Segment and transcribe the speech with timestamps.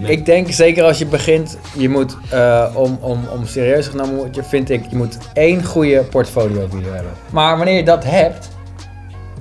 [0.00, 0.10] Nee.
[0.10, 4.16] Ik denk zeker als je begint, je moet eh, om, om, om serieus genomen te
[4.16, 7.12] worden, vind ik, je moet één goede portfolio video hebben.
[7.32, 8.48] Maar wanneer je dat hebt,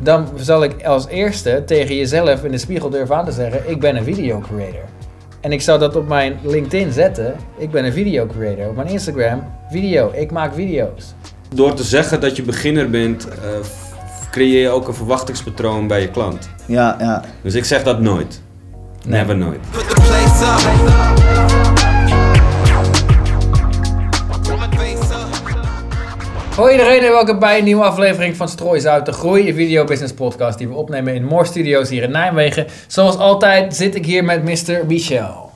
[0.01, 3.79] dan zal ik als eerste tegen jezelf in de spiegel durven aan te zeggen, ik
[3.79, 4.83] ben een video creator.
[5.41, 8.68] En ik zou dat op mijn LinkedIn zetten, ik ben een video creator.
[8.68, 11.14] Op mijn Instagram, video, ik maak video's.
[11.55, 13.36] Door te zeggen dat je beginner bent, eh,
[14.32, 16.50] creëer je ook een verwachtingspatroon bij je klant.
[16.66, 17.23] Ja, ja.
[17.41, 18.41] Dus ik zeg dat nooit.
[19.10, 19.60] Never nooit.
[26.55, 30.58] Hoi iedereen en welkom bij een nieuwe aflevering van Strooizout, de Groei Video Business Podcast
[30.58, 32.67] die we opnemen in Moore Studios hier in Nijmegen.
[32.88, 34.86] Zoals altijd zit ik hier met Mr.
[34.88, 35.52] Michel.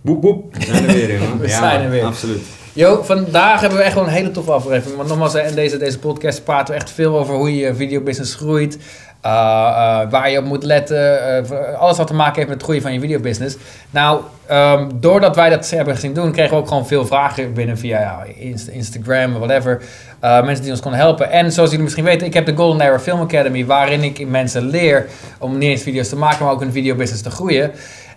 [0.00, 0.54] Boep boep.
[0.56, 1.38] We zijn er weer in, man.
[1.40, 2.04] We Ja, zijn er weer.
[2.04, 2.42] Absoluut.
[2.76, 4.96] Yo, vandaag hebben we echt wel een hele toffe aflevering.
[4.96, 8.78] Want nogmaals, in deze, deze podcast praten we echt veel over hoe je videobusiness groeit.
[9.20, 11.20] eh, eh, waar je op moet letten.
[11.44, 13.56] eh, alles wat te maken heeft met het groeien van je videobusiness.
[13.90, 17.78] Nou, ehm, doordat wij dat hebben gezien doen, kregen we ook gewoon veel vragen binnen
[17.78, 19.82] via ja, Inst- Instagram, whatever.
[20.20, 21.30] Mensen die ons konden helpen.
[21.30, 24.62] En zoals jullie misschien weten, ik heb de Golden Era Film Academy, waarin ik mensen
[24.66, 25.06] leer
[25.38, 27.70] om niet eens video's te maken, maar ook een videobusiness te groeien.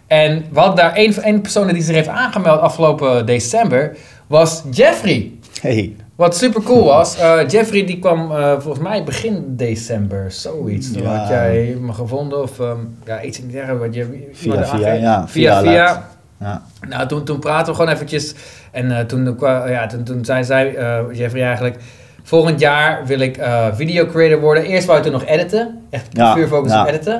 [0.07, 3.95] En we hadden daar één, één persoon die zich heeft aangemeld afgelopen december,
[4.29, 5.31] was Jeffrey.
[5.61, 5.95] Hey.
[6.15, 10.91] Wat super cool was, eh, Jeffrey die kwam eh, volgens mij begin december, zoiets.
[10.91, 11.15] Toen Ja.
[11.15, 15.27] had jij me gevonden of ehm, ja, iets in die wat je Via, via, ja.
[15.27, 16.07] via, via.
[16.39, 16.63] Ja.
[16.89, 18.33] Nou, toen, toen praten we gewoon eventjes
[18.71, 20.75] en eh, toen, ja, toen, toen zei zij,
[21.13, 21.77] Jeffrey eigenlijk,
[22.23, 23.39] volgend jaar wil ik
[23.73, 24.63] video creator worden.
[24.63, 27.17] Eerst wou je toen nog editen, echt puur focus op editen.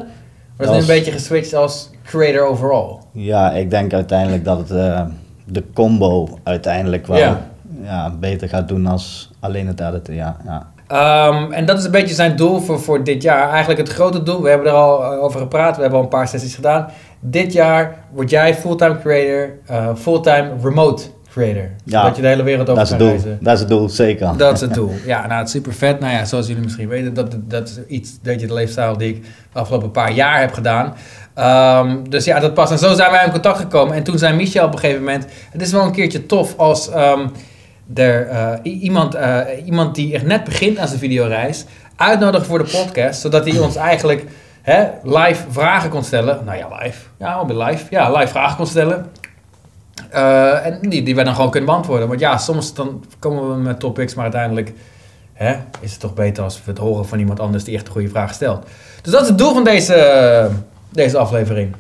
[0.58, 2.98] Maar dat is Dat nu een beetje geswitcht als creator overall.
[3.12, 4.70] ja, ik denk uiteindelijk dat het
[5.52, 7.42] de combo uiteindelijk wel Ja.
[7.84, 8.14] ja.
[8.20, 10.14] beter gaat doen als alleen het editen.
[10.14, 10.68] Ja, ja.
[10.88, 13.50] Ehm, en dat is een beetje zijn doel voor, voor dit jaar.
[13.50, 16.12] Eigenlijk het grote doel, we hebben er al eh, over gepraat, we hebben al een
[16.12, 16.88] paar sessies gedaan.
[17.20, 21.70] Dit jaar word jij fulltime creator, eh, fulltime remote creator.
[21.84, 23.38] Ja, Zodat je de hele wereld over Dat kan reizen.
[23.42, 24.38] Dat is het doel, zeker.
[24.38, 24.92] Dat is het doel.
[25.06, 26.00] Ja, nou, het is super vet.
[26.00, 29.10] Nou ja, zoals jullie misschien weten, dat, dat is iets, dat je de leefstijl die
[29.16, 29.22] ik
[29.54, 30.94] de afgelopen paar jaar heb gedaan.
[31.40, 32.72] Ehm, dus ja, dat past.
[32.72, 33.96] En zo zijn wij in contact gekomen.
[33.96, 36.90] En toen zei Michel op een gegeven moment, het is wel een keertje tof als
[36.90, 37.28] ehm,
[37.94, 42.84] er eh, iemand, eh, iemand die echt net begint aan zijn videoreis, uitnodigen voor de
[42.84, 44.26] podcast, zodat hij ons eigenlijk
[44.62, 46.46] hè, live vragen kon stellen.
[46.46, 47.00] Nou ja, live.
[47.18, 47.86] Ja, bij live.
[47.90, 49.06] Ja, live vragen kon stellen.
[50.10, 52.08] Eh, en die, die wij dan gewoon kunnen beantwoorden.
[52.08, 54.74] Want ja, soms dan komen we met topics, maar uiteindelijk
[55.34, 57.92] hè, is het toch beter als we het horen van iemand anders die echt een
[57.92, 58.66] goede vraag stelt.
[59.02, 60.50] Dus dat is het doel van deze,
[60.90, 61.76] deze aflevering.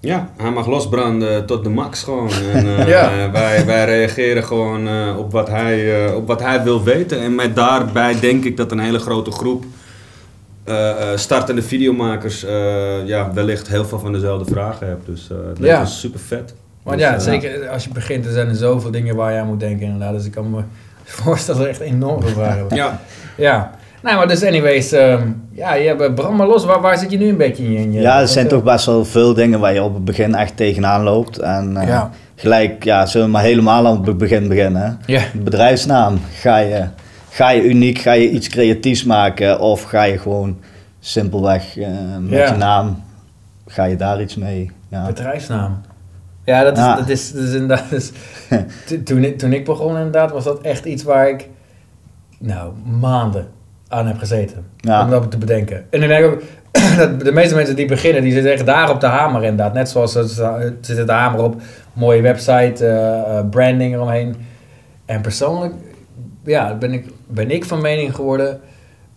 [0.00, 2.30] Ja, hij mag losbranden tot de max gewoon.
[2.52, 3.30] En, eh, Ja.
[3.32, 7.20] wij, wij reageren gewoon eh, op, wat hij, eh, op wat hij wil weten.
[7.20, 9.64] En met daarbij denk ik dat een hele grote groep
[11.14, 12.40] startende videomakers
[13.04, 15.06] ja, wellicht heel veel van dezelfde vragen hebt.
[15.06, 15.80] Dus het lijkt Ja.
[15.80, 16.54] me super vet.
[16.82, 19.46] Want Dus, ja, zeker als je begint, er zijn er zoveel dingen waar je aan
[19.46, 20.12] moet denken inderdaad.
[20.14, 20.60] Dus ik kan me
[21.04, 22.66] voorstellen dat er echt enorm veel vragen.
[22.76, 23.00] Ja,
[23.36, 23.75] Ja.
[24.06, 26.64] Nou, maar dus anyways, ehm, ja, je hebt brand maar los.
[26.64, 27.92] Waar, waar zit je nu een beetje in?
[27.92, 30.34] je- Ja, er zijn wat, toch best wel veel dingen waar je op het begin
[30.34, 31.38] echt tegenaan loopt.
[31.38, 32.10] En eh, Ja.
[32.34, 34.82] gelijk, ja, zullen we maar helemaal aan het begin beginnen.
[34.82, 35.12] hè?
[35.12, 35.22] Ja.
[35.34, 36.18] Bedrijfsnaam.
[36.34, 36.84] Ga je,
[37.30, 40.58] ga je uniek, ga je iets creatiefs maken of ga je gewoon
[41.00, 41.88] simpelweg eh,
[42.20, 42.46] met Ja.
[42.52, 43.02] je naam,
[43.66, 44.70] ga je daar iets mee?
[44.88, 45.06] Ja.
[45.06, 45.80] Bedrijfsnaam.
[46.44, 46.96] Ja, dat is, Ja.
[46.96, 47.90] Dat is, dat is inderdaad.
[47.90, 48.12] dus-
[48.86, 51.48] to- toen, ik, toen ik begon, inderdaad, was dat echt iets waar ik.
[52.38, 53.46] Nou, maanden
[53.88, 54.64] aan heb gezeten.
[54.76, 55.04] Ja.
[55.04, 55.84] Om dat te bedenken.
[55.90, 56.42] En ik denk ook.
[56.96, 59.74] dat de meeste mensen die beginnen, die zitten echt daar op de hamer inderdaad.
[59.74, 60.24] Net zoals ze
[60.80, 61.60] zitten de hamer op.
[61.92, 64.36] Mooie website, eh, eh, branding eromheen.
[65.04, 65.74] En persoonlijk,
[66.44, 68.60] ja, ben ik, ben ik van mening geworden.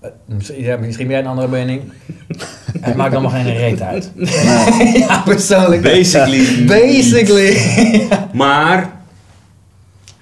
[0.01, 1.81] eh, Misschien, ja, misschien ben jij een andere mening.
[2.81, 4.11] Het maakt allemaal geen reet uit.
[5.07, 5.81] ja, persoonlijk.
[5.81, 6.65] basically.
[6.65, 7.57] Basically.
[8.33, 8.89] Maar,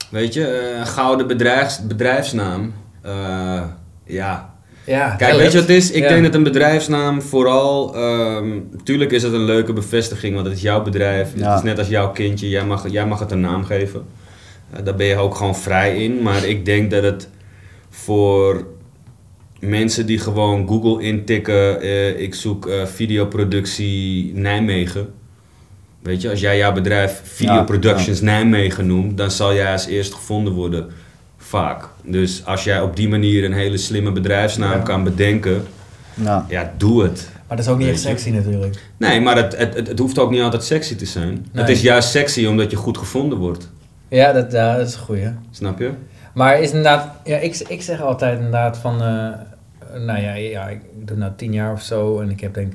[0.10, 2.74] weet je, eh, een gouden bedrijfs, bedrijfsnaam.
[3.02, 3.62] eh,
[4.08, 5.92] ja, ja, Kijk, weet je wat het is?
[5.92, 6.10] Ik Ja.
[6.10, 7.96] denk dat een bedrijfsnaam vooral...
[7.96, 8.48] ehm
[8.84, 11.30] tuurlijk is het een leuke bevestiging, want het is jouw bedrijf.
[11.36, 11.50] Ja.
[11.50, 14.06] Het is net als jouw kindje, jij mag, jij mag het een naam geven.
[14.72, 16.22] Eh, daar ben je ook gewoon vrij in.
[16.22, 17.30] Maar ik denk dat het
[17.90, 18.68] voor
[19.60, 21.82] mensen die gewoon Google intikken...
[21.82, 25.14] eh, ik zoek eh, videoproductie Nijmegen...
[26.02, 29.86] Weet je, als jij jouw bedrijf Video Ja, Productions Nijmegen noemt, dan zal jij als
[29.86, 30.88] eerst gevonden worden.
[31.48, 31.90] Vaak.
[32.04, 34.84] Dus als jij op die manier een hele slimme bedrijfsnaam Ja.
[34.84, 35.64] kan bedenken,
[36.14, 36.46] Ja.
[36.50, 37.30] ja, doe het.
[37.48, 38.84] Maar dat is ook niet echt sexy natuurlijk.
[38.98, 41.28] Nee, maar het, het, het, het hoeft ook niet altijd sexy te zijn.
[41.52, 41.64] Nee.
[41.64, 43.70] Het is juist sexy omdat je goed gevonden wordt.
[44.08, 45.28] Ja, dat, ja, dat is een goeie.
[45.52, 45.92] Snap je?
[46.34, 50.80] Maar is inderdaad, ja, ik, ik zeg altijd inderdaad van, eh, nou ja, ja, ik
[51.06, 52.74] doe nou tien jaar of zo en ik heb denk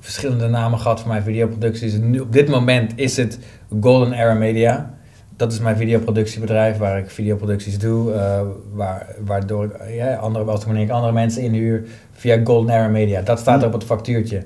[0.00, 1.94] verschillende namen gehad voor mijn videoproducties.
[1.94, 3.38] En nu, op dit moment is het
[3.80, 4.94] Golden Era Media.
[5.38, 8.12] Dat is mijn videoproductiebedrijf waar ik videoproducties doe.
[8.12, 8.40] eh,
[8.72, 13.22] waar, waardoor ik, ja, andere, als wanneer ik andere mensen inhuur via Golden Era Media.
[13.22, 14.44] Dat staat er op het factuurtje.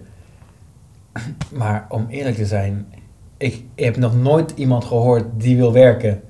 [1.53, 2.87] Maar om eerlijk te zijn,
[3.37, 6.21] ik heb nog nooit iemand gehoord die wil werken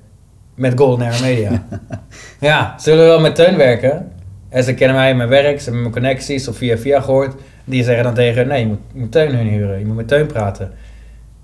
[0.55, 1.65] met Golden Era Media.
[2.49, 4.11] ja, ze willen wel met Teun werken.
[4.49, 7.35] En ze kennen mij in mijn werk, ze hebben mijn connecties of via via gehoord.
[7.65, 10.07] Die zeggen dan tegen, nee, je moet, je moet Teun hun huren, je moet met
[10.07, 10.71] Teun praten.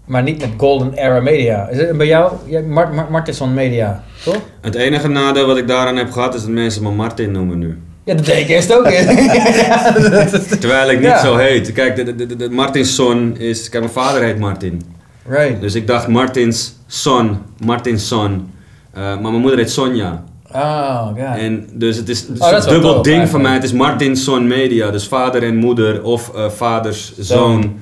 [0.10, 1.68] Maar niet met Golden Era Media.
[1.68, 4.38] Is het bij jou, ja, Mart, Mart, Martinson Media, toch?
[4.62, 7.78] Het enige nadeel wat ik daaraan heb gehad is dat mensen me Martin noemen nu.
[8.04, 8.90] Ja, dat deed ik eerst ook.
[8.92, 11.20] Ja, dat Terwijl ik niet Ja.
[11.24, 11.72] zo heet.
[11.74, 13.70] Kijk, de, de, de, de Martinsson is...
[13.70, 14.82] Kijk, mijn vader heet Martin.
[15.28, 15.62] right.
[15.62, 18.52] Dus ik dacht Martins son, Martinsson.
[18.94, 20.24] Eh, maar mijn moeder heet Sonja.
[20.54, 21.38] Oh, god.
[21.38, 23.44] En dus het is, het Oh, een dubbel ding eigenlijk.
[23.46, 23.54] mij.
[23.54, 24.92] Het is Martinsson Media.
[24.92, 27.80] Dus vader en moeder of eh, vaders zoon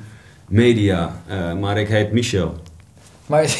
[0.47, 1.11] media.
[1.27, 2.53] Eh, maar ik heet Michel.
[3.25, 3.43] Maar,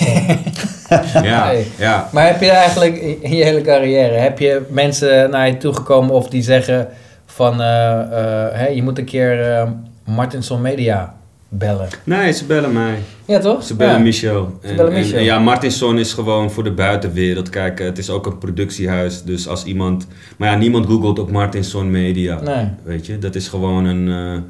[1.24, 1.68] Ja, Nee.
[1.78, 2.10] ja.
[2.14, 6.28] maar heb je eigenlijk in je hele carrière, heb je mensen naar je toegekomen of
[6.30, 6.88] die zeggen
[7.26, 9.68] van, eh, eh, hè, je moet een keer
[10.06, 11.16] Martinson Media
[11.50, 11.88] bellen?
[12.04, 12.96] Nee, ze bellen mij.
[13.26, 13.64] Ja, toch?
[13.64, 14.00] Ze bellen ja.
[14.00, 14.60] Michel.
[14.62, 15.18] En, bellen en- Michel.
[15.18, 17.50] en ja, Martinsson is gewoon voor de buitenwereld.
[17.50, 19.24] Kijk, het is ook een productiehuis.
[19.24, 20.08] Dus als iemand...
[20.38, 22.40] Maar ja, niemand googelt op Martinsson Media.
[22.42, 22.68] Nee.
[22.84, 24.44] Weet je, dat is gewoon een...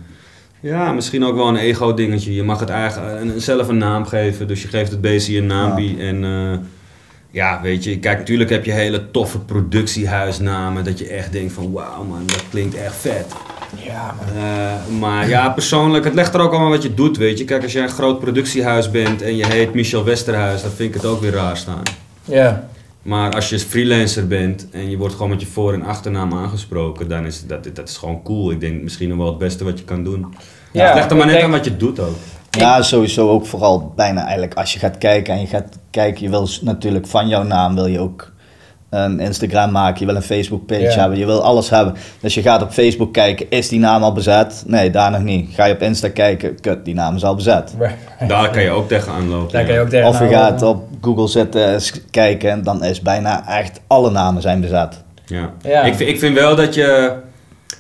[0.60, 2.34] ja, misschien ook wel een ego-dingetje.
[2.34, 4.48] Je mag het eigen, een- zelf een naam geven.
[4.48, 5.98] Dus je geeft het beestje een naampie.
[6.00, 6.58] En eh,
[7.32, 8.00] ja, weet je...
[8.00, 10.84] Kijk, natuurlijk heb je hele toffe productiehuisnamen.
[10.84, 11.72] Dat je echt denkt van...
[11.72, 13.26] Wauw man, dat klinkt echt vet.
[13.86, 14.44] Ja, maar...
[14.44, 17.46] Eh, maar ja, persoonlijk, het legt er ook allemaal wat je doet, weet je.
[17.46, 21.02] Kijk, als jij een groot productiehuis bent en je heet Michel Westerhuis, dan vind ik
[21.02, 21.82] het ook weer raar staan.
[22.24, 22.68] Ja.
[23.08, 27.08] Maar als je freelancer bent en je wordt gewoon met je voor- en achternaam aangesproken,
[27.10, 28.52] dan is dat, dat is gewoon cool.
[28.52, 30.26] Ik denk misschien nog wel het beste wat je kan doen.
[30.72, 32.16] Ja, het legt er maar net denk- aan wat je doet ook.
[32.52, 36.30] Ja, sowieso ook vooral bijna eigenlijk als je gaat kijken en je gaat kijken, je
[36.30, 38.32] wil natuurlijk van jouw naam wil je ook
[38.90, 41.96] een Instagram maken, je wil een Facebook page hebben, je wil alles hebben.
[42.20, 44.64] Dus je gaat op Facebook kijken, is die naam al bezet?
[44.68, 45.50] Nee, daar nog niet.
[45.56, 47.74] Ga je op Insta kijken, kut, die naam is al bezet.
[48.28, 49.52] Daar kan je ook tegenaan lopen.
[49.54, 51.80] Daar kan je ook tegen Of je gaat op Google zitten,
[52.12, 55.04] kijken en dan is bijna echt alle namen zijn bezet.
[55.26, 55.50] Ja.
[55.62, 55.82] Ja.
[55.84, 57.14] Ik, vind- ik vind wel dat je,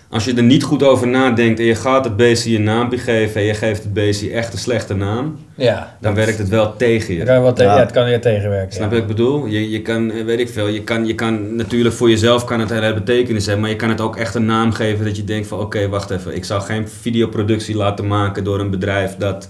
[0.09, 3.41] als je er niet goed over nadenkt en je gaat het beestje een naampje geven
[3.41, 5.95] en je geeft het beestje echt een slechte naam, Ja.
[6.01, 7.23] dan werkt het wel tegen je.
[7.23, 7.73] Kan je wel te- Ja.
[7.75, 7.79] ja.
[7.79, 8.73] het kan je tegenwerken.
[8.73, 8.95] Snap ja.
[8.95, 9.45] je wat ik bedoel?
[9.45, 12.59] Je, je kan, eh, weet ik veel, je kan, je kan natuurlijk voor jezelf kan
[12.59, 15.15] het een hele betekenis hebben, maar je kan het ook echt een naam geven dat
[15.17, 19.15] je denkt van oké, wacht even, ik zou geen videoproductie laten maken door een bedrijf
[19.17, 19.49] dat,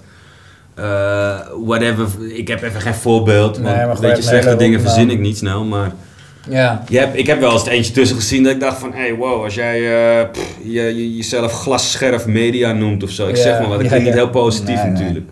[0.74, 4.78] eh, whatever, ik heb even geen voorbeeld, Nee, want maar weet je, een slechte dingen
[4.82, 4.86] naam.
[4.88, 5.92] verzin ik niet snel, maar
[6.48, 6.82] Ja.
[6.88, 9.14] je hebt, ik heb wel eens het eentje tussen gezien dat ik dacht van, hey
[9.14, 9.80] wow, als jij
[10.32, 13.82] pff, je, je, jezelf glasscherf media noemt of zo, ik Ja, zeg maar wat, dat
[13.82, 14.92] ja, klinkt niet heel positief Nee, nee.
[14.92, 15.26] natuurlijk.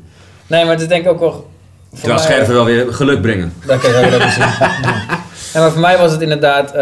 [0.46, 1.46] Nee, maar het is denk ik ook wel...
[1.90, 3.52] Terwijl mij- scherven wel weer geluk brengen.
[3.66, 4.44] Dat kan je ook lekker zien.
[4.60, 5.60] Ja.
[5.60, 6.74] Ja, maar voor mij was het inderdaad...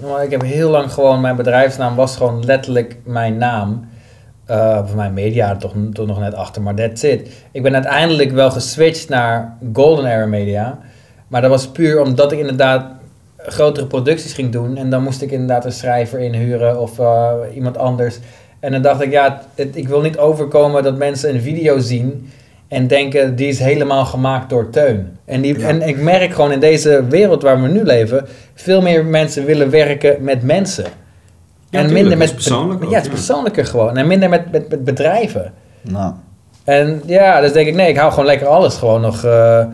[0.00, 1.20] nou, ik heb heel lang gewoon...
[1.20, 3.88] Mijn bedrijfsnaam was gewoon letterlijk mijn naam.
[4.46, 7.28] Eh voor mijn media toch, toch nog net achter, maar that's it.
[7.52, 10.78] Ik ben uiteindelijk wel geswitcht naar Golden Era Media.
[11.28, 12.84] Maar dat was puur omdat ik inderdaad
[13.46, 14.76] grotere producties ging doen.
[14.76, 18.18] En dan moest ik inderdaad een schrijver inhuren of eh, iemand anders.
[18.60, 22.30] En dan dacht ik, ja, het- ik wil niet overkomen dat mensen een video zien
[22.68, 25.16] en denken, die is helemaal gemaakt door Teun.
[25.24, 25.68] En, die, Ja.
[25.68, 29.70] en ik merk gewoon in deze wereld waar we nu leven, veel meer mensen willen
[29.70, 30.84] werken met mensen.
[30.84, 30.90] Ja,
[31.78, 32.64] en tuurlijk, minder met Ja,
[32.96, 33.08] het is ja.
[33.08, 33.96] persoonlijker gewoon.
[33.96, 35.52] En minder met, met, met bedrijven.
[35.80, 36.12] Nou,
[36.64, 39.64] En ja, dus denk ik, nee, ik hou gewoon lekker alles gewoon nog eh,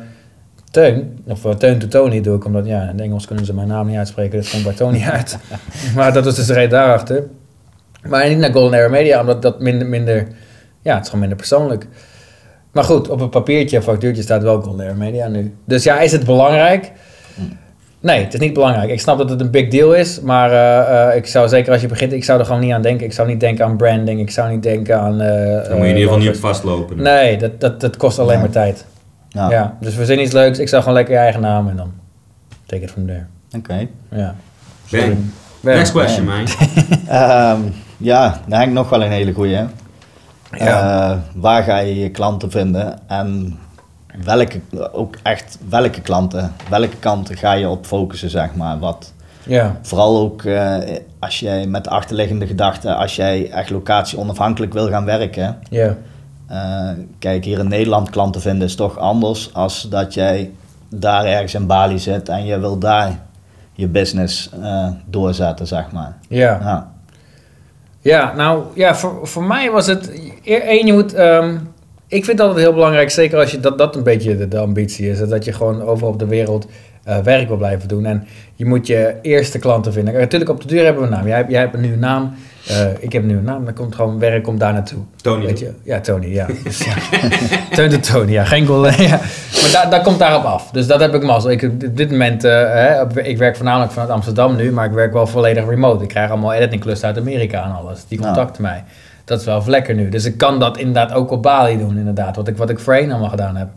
[0.71, 1.19] Teun.
[1.27, 3.69] Of uh, Teun to Tony doe ik, omdat ja, in het Engels kunnen ze mijn
[3.69, 5.39] naam niet uitspreken, dus komt bij Tony uit.
[5.97, 7.25] maar dat is dus de reden daarachter.
[8.09, 10.27] Maar niet naar Golden Era Media, omdat dat minder, minder,
[10.83, 11.87] ja, het is gewoon minder persoonlijk.
[12.73, 15.55] Maar goed, op een papiertje, factuurtje staat wel Golden Era Media nu.
[15.65, 16.93] Dus ja, is het belangrijk?
[18.01, 18.91] Nee, het is niet belangrijk.
[18.91, 21.81] Ik snap dat het een big deal is, maar eh, eh, ik zou zeker als
[21.81, 23.07] je begint, ik zou er gewoon niet aan denken.
[23.07, 25.21] Ik zou niet denken aan branding, ik zou niet denken aan...
[25.21, 27.03] eh, Dan moet je in ieder geval niet op vastlopen.
[27.03, 28.41] Nee, dat, dat, dat kost alleen Ja.
[28.41, 28.85] maar tijd.
[29.39, 30.59] Nou, Ja, dus verzin iets leuks.
[30.59, 31.93] Ik zou gewoon lekker je eigen naam en dan
[32.67, 33.27] take it from there.
[33.57, 33.87] oké.
[34.11, 34.35] Ja.
[34.91, 35.05] Bang.
[35.61, 35.77] Bang.
[35.77, 36.45] Next question, man.
[37.09, 37.61] Ehm,
[37.97, 39.57] ja, daar heb ik nog wel een hele goeie.
[40.53, 41.11] Ja.
[41.11, 43.59] Eh, waar ga je je klanten vinden en
[44.25, 44.61] welke,
[44.93, 48.79] ook echt welke klanten, welke kanten ga je op focussen, zeg maar.
[48.79, 49.77] Wat, Ja.
[49.83, 50.77] vooral ook eh,
[51.19, 55.59] als jij met de achterliggende gedachte, als jij echt locatie onafhankelijk wil gaan werken.
[55.71, 55.97] Ja.
[56.49, 60.51] Eh, kijk, hier in Nederland klanten vinden is toch anders als dat jij
[60.91, 63.19] daar ergens in Bali zit en je wil daar
[63.73, 66.17] je business eh, doorzetten, zeg maar.
[66.29, 66.59] Ja.
[66.63, 66.91] Ja.
[68.01, 70.11] Ja, nou ja, voor, voor mij was het.
[70.45, 71.15] één, je moet.
[71.15, 71.57] ehm,
[72.07, 75.11] Ik vind altijd heel belangrijk, zeker als je dat, dat een beetje de, de ambitie
[75.11, 76.67] is, dat je gewoon overal op de wereld
[77.05, 78.05] eh, werk wil blijven doen.
[78.05, 80.15] En je moet je eerste klanten vinden.
[80.15, 81.27] Natuurlijk, op de duur hebben we een naam.
[81.27, 82.35] Jij, jij hebt een nieuwe naam,
[82.69, 83.65] eh, ik heb een nieuwe naam.
[83.65, 84.99] Dan komt gewoon werk om daar naartoe.
[85.17, 85.45] Tony.
[85.47, 85.73] Weet je?
[85.83, 86.47] Ja, Tony, ja.
[86.65, 86.95] Dus, ja.
[87.77, 88.45] Teun de Tony, ja.
[88.45, 89.21] Geen goal, ja.
[89.63, 90.71] Maar daar daar komt daarop af.
[90.71, 91.51] Dus dat heb ik mazzel.
[91.51, 95.13] Ik, op dit moment, eh, hè, ik werk voornamelijk vanuit Amsterdam nu, maar ik werk
[95.13, 96.03] wel volledig remote.
[96.03, 98.05] Ik krijg allemaal editingklussen uit Amerika en alles.
[98.09, 98.25] Die Ja.
[98.25, 98.85] contacten mij.
[99.25, 100.09] Dat is wel lekker nu.
[100.09, 102.37] Dus ik kan dat inderdaad ook op Bali doen, inderdaad.
[102.37, 103.69] Wat ik, wat ik voorheen allemaal gedaan heb.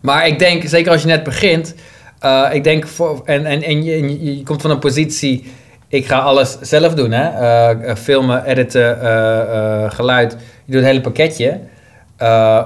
[0.00, 1.74] Maar ik denk, zeker als je net begint,
[2.18, 5.52] eh, ik denk, voor, en, en, en je, je komt van een positie,
[5.88, 7.28] ik ga alles zelf doen, hè?
[7.28, 10.32] Eh, eh, filmen, editen, eh, geluid,
[10.64, 11.60] je doet het hele pakketje.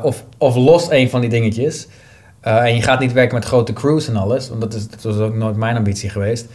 [0.03, 1.87] Of, of los een van die dingetjes.
[2.41, 5.19] En je gaat niet werken met grote crews en alles, want dat, is, dat was
[5.19, 6.47] ook nooit mijn ambitie geweest.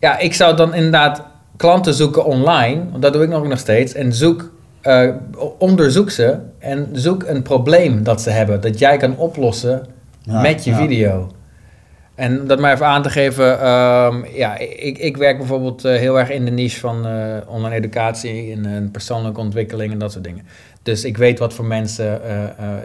[0.00, 1.22] Ja, ik zou dan inderdaad
[1.56, 3.94] klanten zoeken online, want dat doe ik nog, nog steeds.
[3.94, 4.50] En zoek,
[5.58, 9.86] onderzoek ze en zoek een probleem dat ze hebben, dat jij kan oplossen
[10.22, 10.76] Ja, met je ja.
[10.76, 11.30] video.
[12.16, 16.18] En dat maar even aan te geven, ehm, ja, ik, ik werk bijvoorbeeld eh, heel
[16.18, 20.24] erg in de niche van eh, online educatie en eh, persoonlijke ontwikkeling en dat soort
[20.24, 20.46] dingen.
[20.82, 22.20] Dus ik weet wat voor mensen,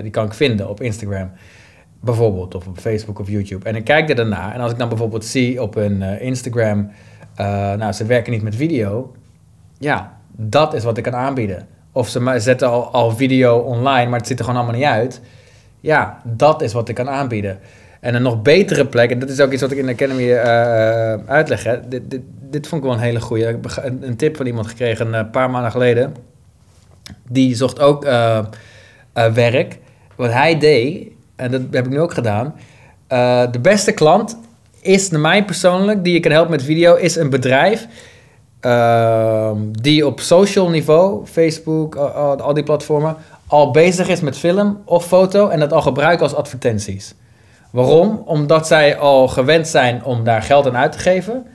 [0.01, 1.31] die kan ik vinden op Instagram
[2.01, 3.69] bijvoorbeeld, of op Facebook of YouTube.
[3.69, 6.91] En ik kijk er daarna en als ik dan bijvoorbeeld zie op eh, Instagram,
[7.77, 9.15] nou, ze werken niet met video,
[9.77, 11.67] ja, dat is wat ik kan aanbieden.
[11.91, 15.21] Of ze zetten al, al video online, maar het ziet er gewoon allemaal niet uit.
[15.79, 17.59] Ja, dat is wat ik kan aanbieden.
[18.01, 20.31] En een nog betere plek, en dat is ook iets wat ik in de Academy
[20.31, 21.63] eh, uitleg.
[21.63, 21.87] Hè.
[21.87, 23.47] Dit, dit, dit vond ik wel een hele goede.
[23.47, 26.15] Ik heb een, tip van iemand gekregen een paar maanden geleden.
[27.29, 28.37] Die zocht ook eh,
[29.13, 29.77] eh, werk.
[30.15, 32.55] Wat hij deed, en dat heb ik nu ook gedaan.
[33.07, 34.37] eh, de beste klant
[34.81, 37.87] is, naar mij persoonlijk, die je kan helpen met video, is een bedrijf
[38.59, 43.15] ehm, die op social niveau, Facebook, al, die platformen,
[43.47, 47.15] al bezig is met film of foto en dat al gebruiken als advertenties.
[47.71, 48.23] Waarom?
[48.25, 51.45] Omdat zij al gewend zijn om daar geld aan uit te geven.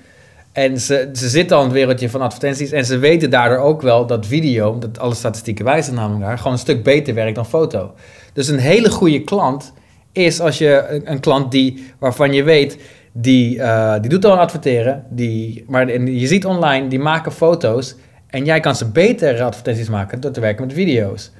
[0.52, 2.70] En ze, ze zitten al in het wereldje van advertenties.
[2.70, 6.52] En ze weten daardoor ook wel dat video, dat alle statistieken wijzen namelijk daar, gewoon
[6.52, 7.94] een stuk beter werkt dan foto.
[8.32, 9.72] Dus een hele goede klant
[10.12, 12.78] is als je een, klant die, waarvan je weet,
[13.12, 15.04] die, eh, die doet al een adverteren.
[15.10, 17.94] Die, maar en je ziet online, die maken foto's.
[18.26, 21.32] En jij kan ze betere advertenties maken door te werken met video's.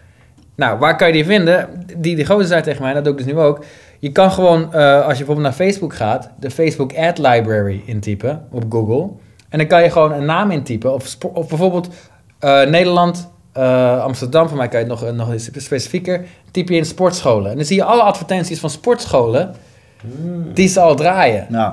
[0.57, 1.69] Nou, waar kan je die vinden?
[1.97, 3.65] Die, die gozer zei tegen mij, dat doe ik dus nu ook.
[3.99, 8.47] Je kan gewoon, eh, als je bijvoorbeeld naar Facebook gaat, de Facebook Ad Library intypen
[8.51, 9.11] op Google.
[9.49, 10.95] En dan kan je gewoon een naam intypen.
[10.95, 11.89] Of, of bijvoorbeeld
[12.39, 16.25] eh, Nederland, eh, Amsterdam, voor mij kan je het nog, nog eens specifieker.
[16.51, 17.51] Typ je in sportscholen.
[17.51, 19.55] En dan zie je alle advertenties van sportscholen
[20.55, 21.47] die ze al draaien.
[21.49, 21.73] Nou,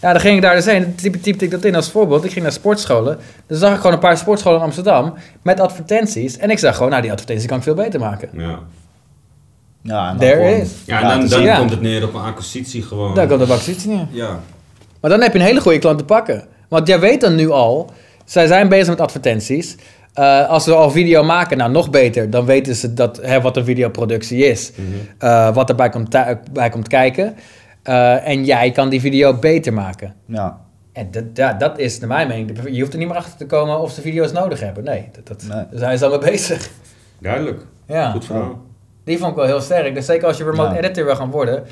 [0.00, 0.94] Ja, dan ging ik daar dus heen.
[0.94, 2.24] Typte, typte ik dat in als voorbeeld.
[2.24, 3.18] Ik ging naar sportscholen.
[3.46, 6.38] Dan zag ik gewoon een paar sportscholen in Amsterdam met advertenties.
[6.38, 8.28] En ik zag gewoon, nou, die advertenties kan ik veel beter maken.
[8.32, 8.58] Ja,
[9.84, 10.70] ja, en dan There gewoon is.
[10.86, 11.30] ja en dan, zien.
[11.30, 11.56] dan Ja.
[11.58, 13.14] komt het neer op een acquisitie gewoon.
[13.14, 14.06] Daar komt de acquisitie neer.
[14.10, 14.40] Ja,
[15.00, 16.44] Maar dan heb je een hele goede klant te pakken.
[16.68, 17.90] Want jij weet dan nu al,
[18.24, 19.76] zij zijn bezig met advertenties.
[20.14, 22.30] Eh, als ze al video maken, nou nog beter.
[22.30, 24.72] Dan weten ze dat, hè, wat een videoproductie is.
[25.18, 26.16] Eh, wat erbij komt,
[26.52, 27.34] bij komt kijken.
[27.82, 30.14] Eh, en jij kan die video beter maken.
[30.26, 30.60] Ja,
[30.92, 32.58] En dat, ja, dat is naar mijn mening.
[32.70, 34.84] Je hoeft er niet meer achter te komen of ze video's nodig hebben.
[34.84, 35.64] Nee, dat, dat, Nee.
[35.70, 36.70] daar zijn ze al mee bezig.
[37.20, 37.62] duidelijk.
[37.86, 38.62] Ja, Goed verhaal.
[39.04, 39.94] Die vond ik wel heel sterk.
[39.94, 40.78] Dus zeker als je remote Ja.
[40.80, 41.64] editor wil gaan worden.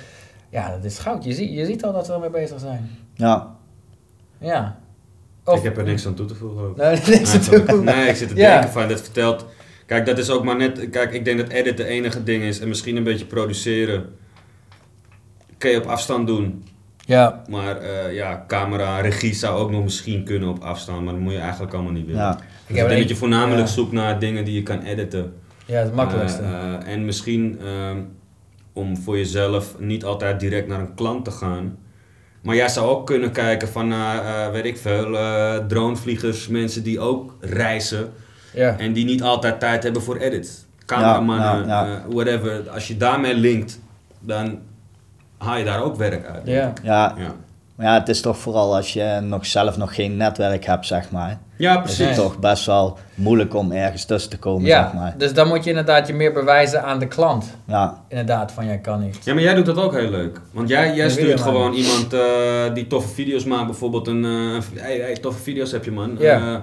[0.48, 1.24] Ja, dat is goud.
[1.24, 2.90] Je, ziet je ziet al dat ze ermee bezig zijn.
[3.14, 3.56] ja,
[4.38, 4.78] Ja.
[5.44, 6.76] Of, Ik heb er niks aan toe te voegen ook.
[6.76, 7.82] Nee, niks aan toe.
[7.82, 8.52] Nee, ik zit te Ja.
[8.52, 9.46] denken van, dat vertelt...
[9.86, 10.90] Kijk, dat is ook maar net...
[10.90, 12.60] Kijk, ik denk dat edit de enige ding is.
[12.60, 14.14] En misschien een beetje produceren.
[15.58, 16.64] Kun je op afstand doen.
[17.06, 21.04] Ja, Maar eh, ja, camera, regie zou ook nog misschien kunnen op afstand.
[21.04, 22.20] Maar dat moet je eigenlijk allemaal niet willen.
[22.20, 22.30] ja.
[22.32, 23.72] Dus Ik denk een- dat je voornamelijk ja.
[23.72, 25.34] zoekt naar dingen die je kan editen.
[25.66, 26.42] Ja, het makkelijkste.
[26.42, 27.98] Eh, eh, en misschien ehm,
[28.72, 31.78] om voor jezelf niet altijd direct naar een klant te gaan.
[32.42, 36.82] Maar jij zou ook kunnen kijken van, naar, eh, weet ik veel, eh, dronevliegers, mensen
[36.82, 38.12] die ook reizen.
[38.52, 38.78] ja.
[38.78, 40.64] En die niet altijd tijd hebben voor edits.
[40.86, 41.94] Cameramannen, Ja, ja, ja.
[41.94, 42.70] eh, whatever.
[42.70, 43.80] Als je daarmee linkt,
[44.20, 44.58] dan
[45.38, 46.46] haal je daar ook werk uit.
[46.46, 46.72] ja.
[46.82, 47.34] Ja, Ja,
[47.74, 51.10] maar ja, het is toch vooral als je nog zelf nog geen netwerk hebt, zeg
[51.10, 51.38] maar.
[51.62, 52.06] Ja Is precies.
[52.06, 55.14] het toch best wel moeilijk om ergens tussen te komen, Ja, zeg maar.
[55.18, 57.44] dus dan moet je inderdaad je meer bewijzen aan de klant.
[57.66, 59.18] Ja, Inderdaad, van jij kan niet.
[59.24, 60.40] Ja, maar jij doet dat ook heel leuk.
[60.50, 62.20] Want jij, jij stuurt gewoon iemand eh,
[62.74, 63.66] die toffe video's maakt.
[63.66, 64.24] Bijvoorbeeld een...
[64.24, 66.16] eh, hey, hey, toffe video's heb je man.
[66.18, 66.36] Ja.
[66.38, 66.54] Eh,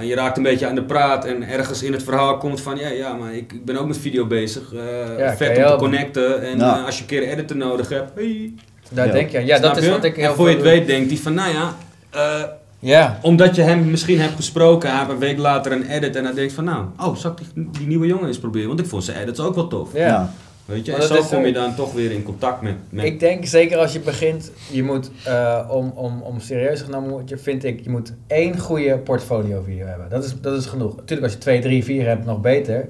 [0.00, 2.76] en je raakt een beetje aan de praat en ergens in het verhaal komt van...
[2.76, 4.72] Ja, ja maar ik, ik ben ook met video bezig.
[4.74, 5.78] Eh, Ja, vet om te helpen.
[5.78, 6.42] connecten.
[6.42, 6.76] En Ja.
[6.78, 8.10] eh, als je een keer een editor nodig hebt...
[8.14, 8.54] Hey,
[8.90, 9.12] Daar Ja.
[9.12, 9.46] denk je aan.
[9.46, 9.90] Ja, dat is je?
[9.90, 11.34] wat ik heel En voor je het weet denkt hij van...
[11.34, 11.74] Nou ja,
[12.10, 12.42] eh,
[12.86, 13.18] Ja.
[13.22, 16.34] Omdat je hem misschien hebt gesproken, hij heeft een week later een edit en dan
[16.34, 18.68] denkt van nou, oh, zal ik die, die nieuwe jongen eens proberen?
[18.68, 19.92] Want ik vond zijn edits ook wel tof.
[19.92, 20.30] Ja.
[20.64, 22.74] Weet je, Maar en dat zo is kom je dan toch weer in contact met...
[22.88, 27.10] met Ik denk zeker als je begint, je moet, eh, om, om, om serieus genomen
[27.10, 30.08] moet je, vind ik, je moet één goede portfolio video hebben.
[30.08, 30.96] Dat is, dat is genoeg.
[30.96, 32.88] Natuurlijk als je twee, drie, vier hebt, nog beter.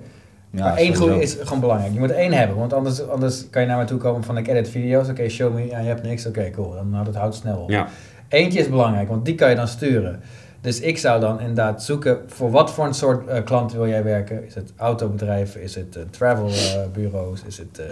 [0.50, 1.92] Ja, maar één goede is gewoon belangrijk.
[1.92, 4.48] Je moet één hebben, want anders, anders kan je naar me toe komen van ik
[4.48, 5.08] edit video's.
[5.08, 6.26] Oké, show me, ja, je hebt niks.
[6.26, 6.74] Oké, cool.
[6.74, 7.70] Dan houdt het houdt snel op.
[7.70, 7.88] ja.
[8.28, 10.20] Eentje is belangrijk, want die kan je dan sturen.
[10.60, 14.04] Dus ik zou dan inderdaad zoeken voor wat voor een soort eh, klant wil jij
[14.04, 14.46] werken.
[14.46, 17.86] Is het autobedrijven, is het travel travelbureaus, is het eh,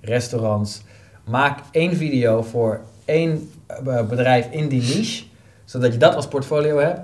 [0.00, 0.82] restaurants.
[1.24, 5.24] Maak één video voor één eh, bedrijf in die niche,
[5.64, 7.00] zodat je dat als portfolio hebt.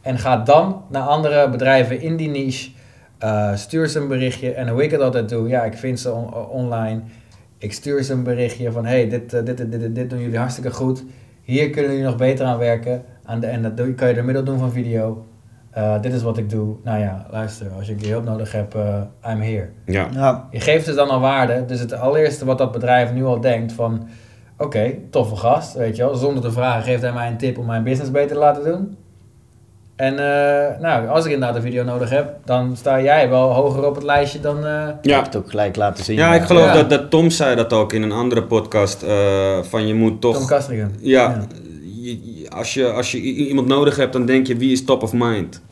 [0.00, 2.70] En ga dan naar andere bedrijven in die niche.
[3.18, 4.52] eh, stuur ze een berichtje.
[4.52, 7.00] En hoe ik het altijd doe, ja, ik vind ze on- online.
[7.58, 10.70] Ik stuur ze een berichtje van, hey, eh, dit, dit, dit, dit doen jullie hartstikke
[10.70, 11.04] goed.
[11.44, 13.02] Hier kunnen jullie nog beter aan werken.
[13.24, 15.26] Aan de, en dat doe- kan je door middel doen van video.
[15.70, 16.76] Eh, dit is wat ik doe.
[16.84, 19.68] Nou ja, luister, als je hulp nodig hebt, eh, I'm here.
[19.86, 20.08] ja.
[20.12, 21.64] Ja, Je geeft ze dan al waarde.
[21.64, 24.08] Dus het allereerste wat dat bedrijf nu al denkt van...
[24.58, 26.14] Oké, toffe gast, weet je wel.
[26.14, 28.96] Zonder te vragen geeft hij mij een tip om mijn business beter te laten doen.
[29.96, 33.86] En eh, nou, als ik inderdaad een video nodig heb, dan sta jij wel hoger
[33.86, 34.56] op het lijstje dan...
[34.66, 35.14] eh, ja.
[35.16, 36.16] Heb het ook gelijk laten zien.
[36.16, 36.72] Ja, ik geloof Ja.
[36.72, 39.02] Dat, dat Tom zei dat ook in een andere podcast.
[39.02, 40.36] eh, van je moet toch.
[40.36, 40.90] Tom Castrigan.
[41.00, 41.46] ja,
[42.02, 45.12] je- als, je, als je iemand nodig hebt, dan denk je wie is top of
[45.12, 45.62] mind.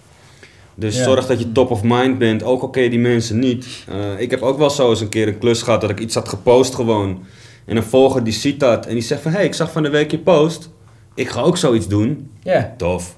[0.75, 1.03] Dus Ja.
[1.05, 3.67] zorg dat je top of mind bent, ook al ken je die mensen niet.
[3.89, 6.15] Eh, ik heb ook wel zo eens een keer een klus gehad dat ik iets
[6.15, 7.25] had gepost gewoon.
[7.67, 9.31] En een volger die ziet dat en die zegt van...
[9.31, 10.71] Hé, hey, ik zag van de week je post.
[11.15, 12.31] Ik ga ook zoiets doen.
[12.43, 13.17] Ja, Tof.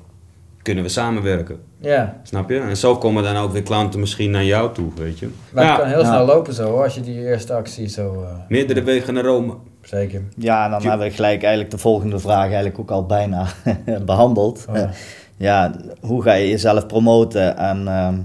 [0.64, 1.58] Kunnen we samenwerken.
[1.80, 2.20] ja.
[2.22, 2.58] Snap je?
[2.58, 5.28] En zo komen dan ook weer klanten misschien naar jou toe, weet je.
[5.52, 6.04] Maar Ja, het kan heel Ja.
[6.06, 8.22] snel lopen zo, hoor, als je die eerste actie zo...
[8.22, 9.54] eh, meerdere wegen naar Rome.
[9.82, 10.22] zeker.
[10.36, 13.46] Ja, en dan Je- hebben we gelijk eigenlijk de volgende vraag eigenlijk ook al bijna
[14.06, 14.66] behandeld.
[14.68, 14.90] Oh, ja.
[15.36, 18.18] Ja, hoe ga je jezelf promoten en ehm,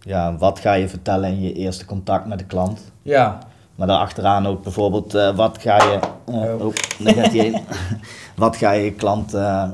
[0.00, 2.92] ja, wat ga je vertellen in je eerste contact met de klant?
[3.02, 3.38] Ja,
[3.78, 5.98] Maar daarachteraan ook bijvoorbeeld, eh, wat ga je...
[6.26, 6.64] eh, Oh.
[6.66, 7.56] oh, daar gaat hij heen.
[8.36, 9.34] wat ga je klant...
[9.34, 9.70] eh,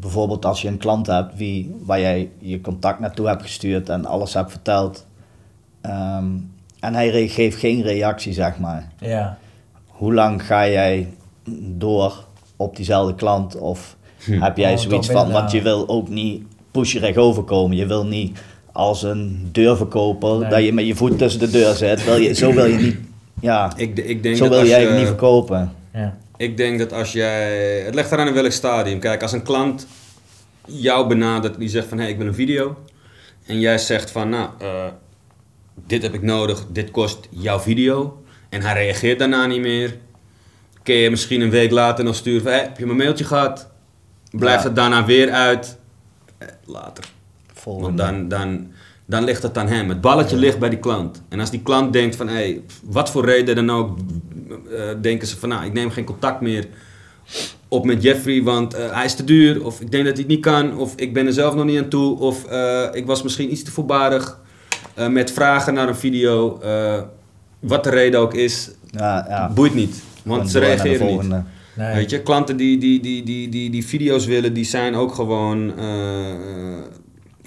[0.00, 4.06] bijvoorbeeld als je een klant hebt wie, waar jij je contact naartoe hebt gestuurd en
[4.06, 5.06] alles hebt verteld...
[5.80, 6.26] ehm,
[6.80, 8.92] en hij re- geeft geen reactie, zeg maar.
[8.98, 9.38] ja.
[9.86, 11.14] Hoe lang ga jij
[11.76, 12.24] door
[12.56, 13.56] op diezelfde klant?
[13.58, 17.76] Of heb jij Oh, zoiets van, want je wil ook niet pushy overkomen.
[17.76, 18.38] Je wil niet
[18.72, 20.50] als een deurverkoper, Nee.
[20.50, 22.04] dat je met je voet tussen de deur zit.
[22.04, 22.96] Wil je, zo wil je niet,
[23.40, 25.72] ja, Ik, ik denk zo dat wil als je niet verkopen.
[25.94, 26.16] ja.
[26.36, 27.80] Ik denk dat als jij...
[27.84, 28.98] Het ligt eraan in welk stadium.
[28.98, 29.86] Kijk, als een klant
[30.66, 31.96] jou benadert, die zegt van...
[31.98, 32.76] Hé, hey, ik wil een video.
[33.46, 34.84] En jij zegt van, nou, eh,
[35.86, 38.22] dit heb ik nodig, dit kost jouw video.
[38.48, 39.96] En hij reageert daarna niet meer.
[40.82, 42.50] Kun je misschien een week later nog sturen van...
[42.52, 43.68] Hey, heb je mijn mailtje gehad?
[44.30, 44.66] Blijft Ja.
[44.66, 45.78] het daarna weer uit?
[46.38, 47.04] Eh, later.
[47.64, 48.66] Want dan, dan,
[49.06, 49.88] dan ligt het aan hem.
[49.88, 51.22] Het balletje ligt bij die klant.
[51.28, 53.98] En als die klant denkt van, hé, wat voor reden dan ook,
[54.70, 56.66] eh, denken ze van, nou, ik neem geen contact meer
[57.68, 59.64] op met Jeffrey, want eh, hij is te duur.
[59.64, 60.76] Of ik denk dat hij het niet kan.
[60.78, 62.18] Of ik ben er zelf nog niet aan toe.
[62.18, 64.38] Of eh, ik was misschien iets te voorbarig
[64.94, 66.60] eh, met vragen naar een video.
[66.60, 67.02] Eh,
[67.58, 69.50] wat de reden ook is, ja, ja.
[69.54, 70.02] boeit niet.
[70.24, 71.28] Want ze reageren niet.
[71.76, 71.94] Nee.
[71.94, 75.72] Weet je, klanten die, die, die, die, die, die video's willen, die zijn ook gewoon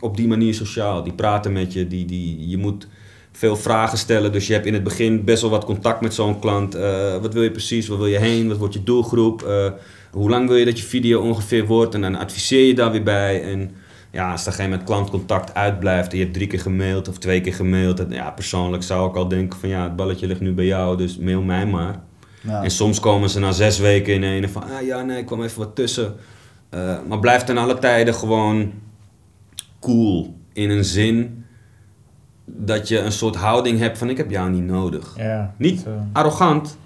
[0.03, 1.03] op die manier sociaal.
[1.03, 2.87] Die praten met je, die, die, je moet
[3.31, 4.31] veel vragen stellen.
[4.31, 6.75] Dus je hebt in het begin best wel wat contact met zo'n klant.
[6.75, 7.87] Eh, wat wil je precies?
[7.87, 8.47] Waar wil je heen?
[8.47, 9.43] Wat wordt je doelgroep?
[9.43, 9.71] Eh,
[10.11, 11.93] hoe lang wil je dat je video ongeveer wordt?
[11.93, 13.43] En dan adviseer je daar weer bij.
[13.43, 13.71] En
[14.11, 17.41] ja, als er geen met klantcontact uitblijft en je hebt drie keer gemaild of twee
[17.41, 17.97] keer gemaild.
[17.97, 20.97] dan, Ja, persoonlijk zou ik al denken van ja, het balletje ligt nu bij jou,
[20.97, 22.01] dus mail mij maar.
[22.41, 22.63] Ja.
[22.63, 25.43] En soms komen ze na zes weken in een van, ah ja, nee, ik kwam
[25.43, 26.15] even wat tussen.
[26.69, 28.71] Eh, maar blijf ten alle tijden gewoon
[29.83, 30.35] cool.
[30.53, 31.43] In een zin
[32.45, 35.13] dat je een soort houding hebt van, ik heb jou niet nodig.
[35.17, 35.89] Ja, Niet zo.
[36.13, 36.77] arrogant,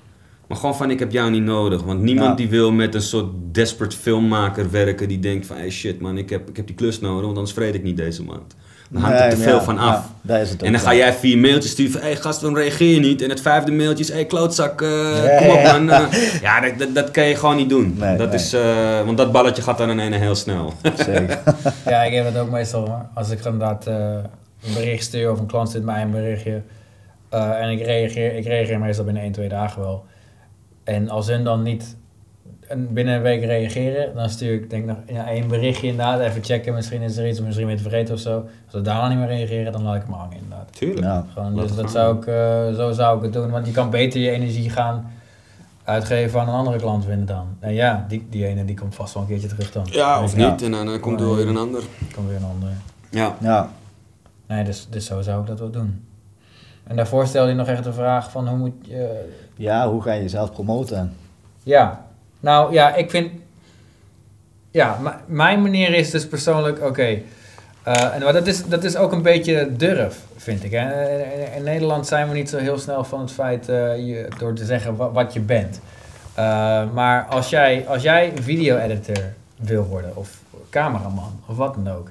[0.47, 1.83] maar gewoon van, ik heb jou niet nodig.
[1.83, 2.35] Want niemand Ja.
[2.35, 6.29] die wil met een soort desperate filmmaker werken die denkt van, hey shit man, ik
[6.29, 8.55] heb, ik heb die klus nodig, want anders vreet ik niet deze maand.
[8.89, 10.05] Dan hangt er Nee, te maar veel ja, van ja, af.
[10.21, 12.41] daar is het En ook dan ga jij vier mailtjes sturen van, hé hey, gast,
[12.41, 13.21] waarom reageer je niet?
[13.21, 15.71] En het vijfde mailtje is, hé hey, klootzak, eh, kom op ja.
[15.71, 15.89] man.
[15.89, 17.95] Eh, ja, dat, dat, dat kan je gewoon niet doen.
[17.97, 18.35] Nee, dat nee.
[18.35, 20.73] Is, eh, want dat balletje gaat dan in ene heel snel.
[20.95, 21.39] Zeker.
[21.85, 23.05] Ja, ik heb het ook meestal hoor.
[23.13, 23.95] Als ik inderdaad eh,
[24.67, 26.61] een bericht stuur of een klant stuurt mij een berichtje.
[27.29, 30.05] eh, en ik reageer, ik reageer meestal binnen 1, 2 dagen wel.
[30.83, 31.95] En als hun dan niet
[32.67, 36.19] een, binnen een week reageren, dan stuur ik denk nog ja, één berichtje inderdaad.
[36.19, 38.35] Even checken, misschien is er iets, misschien ben je het vergeten of zo.
[38.37, 40.73] Als ze daar niet meer reageren, dan laat ik hem hangen inderdaad.
[40.73, 40.99] Tuurlijk.
[41.05, 41.25] Ja.
[41.33, 41.93] Gewoon, Laat dus het dat gaan.
[41.93, 43.49] zou ik, eh, zo zou ik het doen.
[43.49, 45.11] Want je kan beter je energie gaan
[45.83, 47.47] uitgeven aan een andere klant winnen dan.
[47.59, 49.85] En ja, die, die ene die komt vast wel een keertje terug dan.
[49.91, 50.49] Ja, of Ja.
[50.51, 50.61] niet.
[50.61, 51.83] En dan eh, komt er weer een ander.
[52.15, 52.71] Komt weer een andere.
[53.09, 53.35] Ja.
[53.39, 53.69] Ja,
[54.47, 56.05] Nee, dus, dus zo zou ik dat wel doen.
[56.83, 59.29] En daarvoor stelde je nog echt de vraag van hoe moet je...
[59.55, 61.13] ja hoe ga je jezelf promoten?
[61.63, 62.05] Ja,
[62.39, 63.31] nou ja, ik vind...
[64.71, 67.21] Ja, mijn manier is dus persoonlijk, oké.
[67.83, 70.71] eh, en maar dat is, dat is ook een beetje durf, vind ik.
[70.71, 71.09] Hè.
[71.19, 73.75] In, in Nederland zijn we niet zo heel snel van het feit eh,
[74.07, 75.79] je, door te zeggen wa- wat, je bent.
[76.33, 76.43] Eh,
[76.93, 79.23] maar als jij, als jij video-editor
[79.55, 80.37] wil worden, of
[80.69, 82.09] cameraman, of wat dan ook.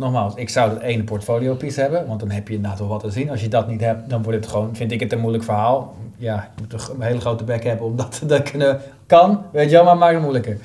[0.00, 3.00] Nogmaals, ik zou dat ene portfolio piece hebben, want dan heb je inderdaad wel wat
[3.00, 3.30] te zien.
[3.30, 5.94] Als je dat niet hebt, dan wordt het gewoon, vind ik het een moeilijk verhaal.
[6.16, 8.80] Ja, je moet een hele grote bek hebben om dat te kunnen.
[9.06, 10.58] Kan, weet je wel, maar maakt het moeilijker.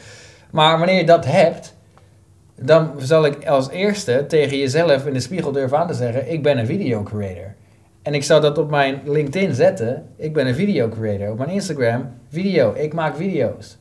[0.50, 1.76] Maar wanneer je dat hebt,
[2.56, 6.44] dan zal ik als eerste tegen jezelf in de spiegel durven aan te zeggen: Ik
[6.44, 7.56] ben een video creator.
[8.02, 11.32] En ik zou dat op mijn LinkedIn zetten: Ik ben een video creator.
[11.32, 13.78] Op mijn Instagram: Video, ik maak video's.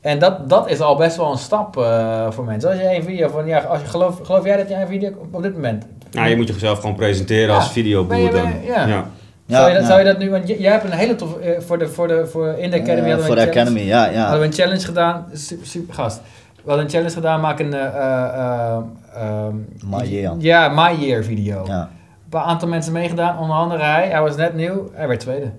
[0.00, 2.70] En dat, dat is al best wel een stap eh, voor mensen.
[2.70, 5.10] Als jij een video van, ja, als je geloof, geloof jij dat jij een video
[5.32, 5.86] op, dit moment.
[6.12, 7.54] Nou, je moet jezelf gewoon presenteren Ja.
[7.54, 8.42] als videoboer je- dan.
[8.48, 8.86] je- ja.
[8.86, 9.06] ja.
[9.46, 9.88] zou, je dat, ja.
[9.88, 12.26] zou je dat nu, want jij hebt een hele tof, eh, voor de, voor de,
[12.26, 13.60] voor in de Academy hadden we voor een de challenge.
[13.70, 14.20] Academy, ja, ja.
[14.22, 16.20] Hadden we een challenge gedaan, super, super gast.
[16.54, 17.74] We hadden een challenge gedaan, maak een...
[17.74, 18.76] eh, eh,
[19.14, 19.54] ehm,
[19.86, 20.34] My Year.
[20.38, 21.64] Ja, My Year video.
[21.66, 21.80] ja.
[21.80, 24.08] Een paar aantal mensen meegedaan, onder andere hij.
[24.08, 25.50] Hij was net nieuw, hij werd tweede.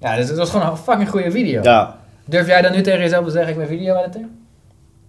[0.00, 1.62] Ja, dus het was gewoon een fucking goede video.
[1.62, 1.96] Ja.
[2.24, 4.22] Durf jij dan nu tegen jezelf te zeggen, ik ben video-editor?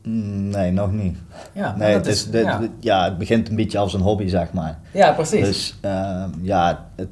[0.04, 1.18] Mm, Nee, nog niet.
[1.54, 2.30] Ja, Nee, dat het, is,
[2.80, 3.04] ja.
[3.04, 4.80] het begint een beetje als een hobby, zeg maar.
[4.92, 5.46] ja, precies.
[5.46, 7.08] Dus ehm, ja, het,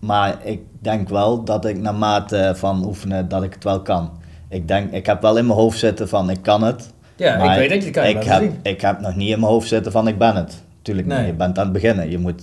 [0.00, 4.10] maar ik denk wel dat ik naarmate van oefenen dat ik het wel kan.
[4.48, 6.92] Ik denk, ik heb wel in mijn hoofd zitten van ik kan het.
[7.16, 8.22] ja, maar ik weet dat je het kan.
[8.22, 8.58] ik heb, zien.
[8.62, 10.62] ik heb nog niet in mijn hoofd zitten van ik ben het.
[10.82, 11.18] Tuurlijk Nee.
[11.18, 12.10] niet, je bent aan het beginnen.
[12.10, 12.42] Je moet,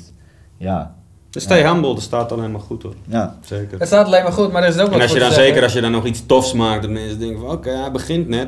[0.58, 0.96] ja,
[1.32, 2.94] Dus stay humble, dat staat dan helemaal goed hoor.
[3.08, 3.36] ja.
[3.46, 3.80] Zeker.
[3.80, 5.46] Het staat alleen maar goed, maar er is ook wat En als je dan zeggen.
[5.48, 8.28] zeker als je dan nog iets tofs maakt, dat mensen denken van oké, hij begint
[8.28, 8.48] net.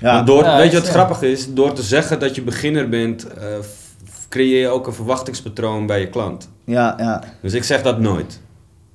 [0.00, 0.22] ja.
[0.22, 0.92] Door, Ja, weet je wat ja.
[0.92, 1.54] grappig is?
[1.54, 3.44] Door te zeggen dat je beginner bent, eh,
[4.28, 6.48] creëer je ook een verwachtingspatroon bij je klant.
[6.64, 7.22] ja, ja.
[7.42, 8.40] Dus ik zeg dat nooit.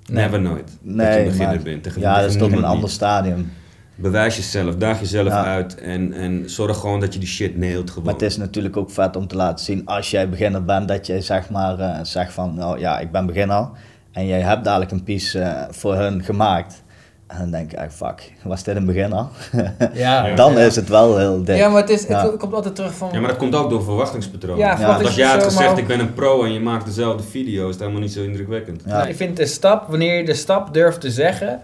[0.06, 0.24] Nee.
[0.24, 0.68] Never nooit.
[0.68, 1.84] dat je Nee, beginner maar, bent.
[1.84, 2.92] Tegen- ja, dat is toch een ander niet.
[2.92, 3.52] stadium.
[4.02, 5.44] Bewijs jezelf, daag jezelf Ja.
[5.46, 8.04] uit en, en zorg gewoon dat je die shit neelt gewoon.
[8.04, 11.08] Maar het is natuurlijk ook vet om te laten zien als jij beginner bent, dat
[11.08, 13.70] jij zeg maar eh, zegt van, nou ja, ik ben beginner.
[14.12, 16.84] En jij hebt dadelijk een piece eh, voor hun gemaakt.
[17.28, 19.26] En dan denk ik, echt fuck, was dit een beginner?
[19.94, 20.60] Ja, dan ja.
[20.60, 21.58] is het wel heel dik.
[21.58, 22.32] Ja, maar het, is, het Ja.
[22.38, 23.10] komt altijd terug van...
[23.12, 24.58] Ja, maar dat komt ook door verwachtingspatroon.
[24.58, 27.24] Ja, Want als jij had verwachtingspatroon, gezegd, ik ben een pro en je maakt dezelfde
[27.24, 28.82] video, is het helemaal niet zo indrukwekkend.
[28.86, 28.92] Ja.
[28.98, 31.60] Nou, ik vind de stap, wanneer je de stap durft te zeggen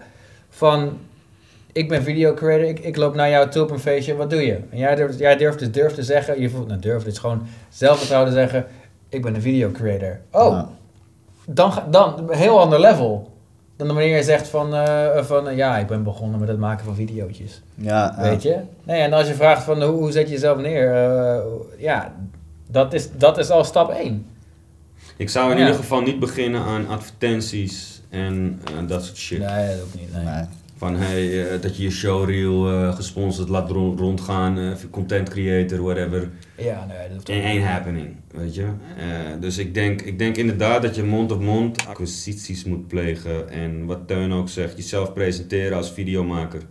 [0.50, 0.98] van
[1.76, 4.46] ik ben video creator, ik, ik loop naar jou toe op een feestje, wat doe
[4.46, 4.58] je?
[4.70, 7.18] En jij durft, jij durft dus durft te zeggen, je voelt, nou durft, het is
[7.20, 8.66] gewoon zelfvertrouwen te zeggen,
[9.08, 10.20] ik ben een video creator.
[10.30, 10.68] Oh, Ja.
[11.46, 13.34] dan, dan een heel ander level.
[13.76, 16.84] Dan wanneer je zegt van, eh, van eh, ja, ik ben begonnen met het maken
[16.84, 17.62] van videootjes.
[17.74, 18.22] Ja, ja.
[18.22, 18.56] Weet je?
[18.82, 21.42] Nee, en als je vraagt van hoe, hoe zet je jezelf neer, eh,
[21.78, 22.14] ja,
[22.70, 24.26] dat is, dat is al stap 1.
[25.16, 25.62] Ik zou in Ja.
[25.62, 29.38] ieder geval niet beginnen aan advertenties en dat soort shit.
[29.38, 30.12] Nee, dat ook niet.
[30.12, 30.24] Nee.
[30.24, 30.44] Nee.
[30.78, 35.82] Van hey, eh, dat je je showreel eh gesponsord laat ro- rondgaan, eh, content creator,
[35.82, 36.30] whatever.
[36.56, 38.62] Ja, nee, dat In één happening, weet je.
[38.62, 43.48] Eh, dus ik denk, ik denk inderdaad dat je mond-op-mond acquisities moet plegen.
[43.50, 46.62] En wat Teun ook zegt, jezelf presenteren als videomaker.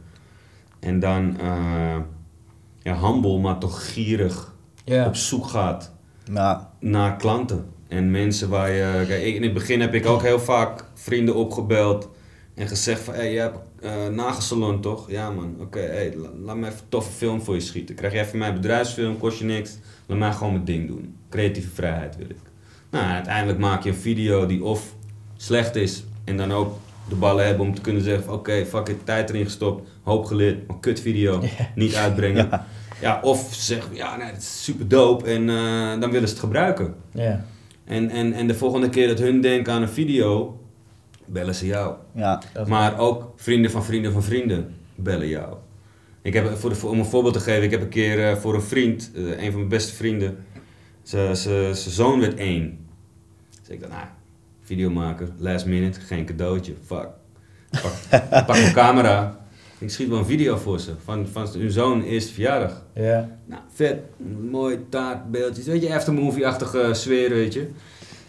[0.80, 1.98] En dan, eh
[2.82, 4.54] ja, humble, maar toch gierig
[5.06, 5.94] op zoek gaat
[6.80, 7.66] naar klanten.
[7.88, 9.04] En mensen waar je...
[9.08, 12.10] Kijk, in het begin heb ik ook heel vaak vrienden opgebeld
[12.56, 13.14] en gezegd van...
[13.14, 15.12] Hé, hey, je hebt eh nagelsalon toch?
[15.12, 17.96] Ja man, oké, hey, la- laat me even een toffe film voor je schieten.
[17.96, 19.78] Krijg je even mijn bedrijfsfilm, kost je niks.
[20.06, 21.16] Laat mij gewoon mijn ding doen.
[21.30, 22.38] Creatieve vrijheid wil ik.
[22.92, 24.94] Nou, uiteindelijk maak je een video die of
[25.38, 26.04] slecht is...
[26.24, 26.78] en dan ook
[27.10, 28.34] de ballen hebben om te kunnen zeggen van...
[28.34, 31.44] Oké, fuck it, tijd erin gestopt, hoop geleerd, maar kut video,
[31.76, 32.50] niet uitbrengen.
[33.02, 33.02] Ja.
[33.02, 33.20] Ja.
[33.22, 36.96] of zeg, ja, nee, het is super dope en eh, dan willen ze het gebruiken.
[37.12, 37.46] Ja.
[37.86, 40.60] En, en, en de volgende keer dat hun denken aan een video,
[41.26, 41.96] bellen ze jou.
[42.14, 45.56] ja, Maar ook vrienden van vrienden van vrienden bellen jou.
[46.22, 48.54] Ik heb, voor de, om een voorbeeld te geven, ik heb een keer eh, voor
[48.54, 50.38] een vriend, eh, een van mijn beste vrienden,
[51.04, 52.88] zijn zoon werd één.
[53.60, 54.06] Dus ik dacht, nou,
[54.62, 57.08] videomaker, last minute, geen cadeautje, fuck.
[57.70, 59.46] Pak, pak mijn camera,
[59.78, 62.86] ik schiet wel een video voor ze, van, van hun zoon eerste verjaardag.
[62.94, 63.38] Ja.
[63.46, 64.00] Nou, vet,
[64.50, 67.70] mooi taartbeeldjes, weet je, aftermovie-achtige sfeer, weet je.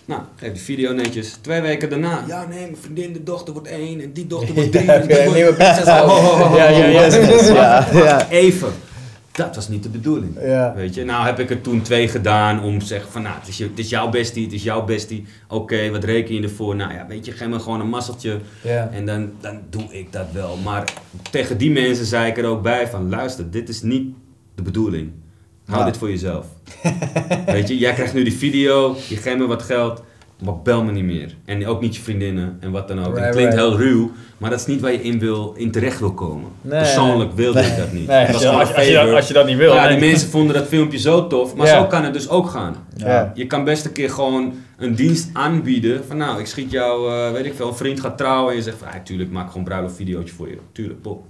[0.07, 1.31] Nou, geef die video netjes.
[1.41, 4.73] Twee weken daarna, ja nee, mijn vriendin, de dochter wordt één en die dochter wordt
[4.73, 4.93] drie.
[4.93, 5.85] en die wordt- nieuwe prinses.
[5.87, 7.07] Oh, oh, oh, oh, Ja, ja, ja.
[7.55, 8.29] ja, ja.
[8.31, 8.69] Even.
[9.33, 10.37] dat was niet de bedoeling.
[10.43, 10.73] Ja.
[10.77, 13.49] Weet je, nou heb ik er toen twee gedaan om te zeggen van, nou, het
[13.49, 15.25] is, je, het is jouw bestie, het is jouw bestie.
[15.49, 16.77] Oké, wat reken je ervoor?
[16.77, 18.41] Nou ja, weet je, geef me gewoon een masseltje.
[18.63, 18.89] Ja.
[18.93, 20.57] En dan, dan doe ik dat wel.
[20.57, 20.93] Maar
[21.31, 24.15] tegen die mensen zei ik er ook bij van, luister, dit is niet
[24.55, 25.11] de bedoeling.
[25.67, 25.85] Hou Ja.
[25.85, 26.47] dit voor jezelf.
[27.47, 30.03] Weet je, jij krijgt nu die video, je geeft me wat geld,
[30.45, 31.35] maar bel me niet meer.
[31.45, 33.05] En ook niet je vriendinnen en wat dan ook.
[33.07, 33.69] Right, het klinkt right.
[33.69, 36.51] heel ruw, maar dat is niet waar je in, wil, in terecht wil komen.
[36.61, 36.79] Nee.
[36.79, 38.07] Persoonlijk wilde ik dat niet.
[38.07, 39.75] Nee, je, gewoon als, als, je dat, als je dat niet wil.
[39.75, 39.99] ja, nee.
[39.99, 41.79] die mensen vonden dat filmpje zo tof, maar Ja.
[41.81, 42.77] zo kan het dus ook gaan.
[42.97, 43.33] Ja.
[43.35, 46.05] Je kan best een keer gewoon een dienst aanbieden.
[46.07, 48.51] Van nou, ik schiet jou, eh, weet ik veel, een vriend gaat trouwen.
[48.51, 50.59] En je zegt van, ja, tuurlijk, maak gewoon een bruiloftvideootje voor je.
[50.73, 51.25] Tuurlijk, pop.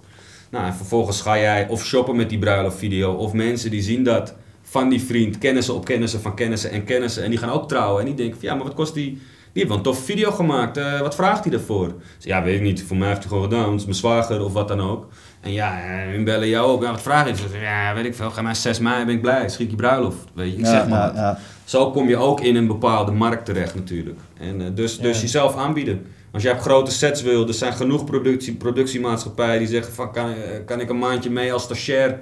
[0.56, 3.12] Nou, en vervolgens ga jij of shoppen met die bruiloftvideo.
[3.12, 5.38] Of mensen die zien dat van die vriend.
[5.38, 7.22] Kennissen op kennissen van kennissen en kennissen.
[7.24, 8.00] En die gaan ook trouwen.
[8.00, 9.04] En die denken van, ja, maar wat kost die...
[9.52, 10.76] Die heeft wel een toffe video gemaakt.
[10.76, 11.86] eh, wat vraagt hij ervoor?
[12.16, 12.82] Dus, ja, weet ik niet.
[12.82, 13.60] Voor mij heeft hij gewoon gedaan.
[13.60, 15.06] Want het is mijn zwager of wat dan ook.
[15.40, 16.82] En ja, eh, hun bellen jou op.
[16.82, 17.36] Ja, wat vraag je?
[17.36, 18.30] Zeggen, ja, weet ik veel.
[18.30, 19.48] Ga maar 6 mei, ben ik blij.
[19.48, 20.16] Schiet je bruiloft.
[20.34, 21.14] Weet je, ik Ja, zeg maar ja, wat.
[21.16, 21.38] ja.
[21.64, 24.18] Zo kom je ook in een bepaalde markt terecht natuurlijk.
[24.40, 26.06] En eh, dus, dus jezelf aanbieden.
[26.32, 30.28] Als jij op grote sets wil, er zijn genoeg productie, productiemaatschappijen die zeggen van kan,
[30.30, 32.18] eh, kan ik een maandje mee als stagiair.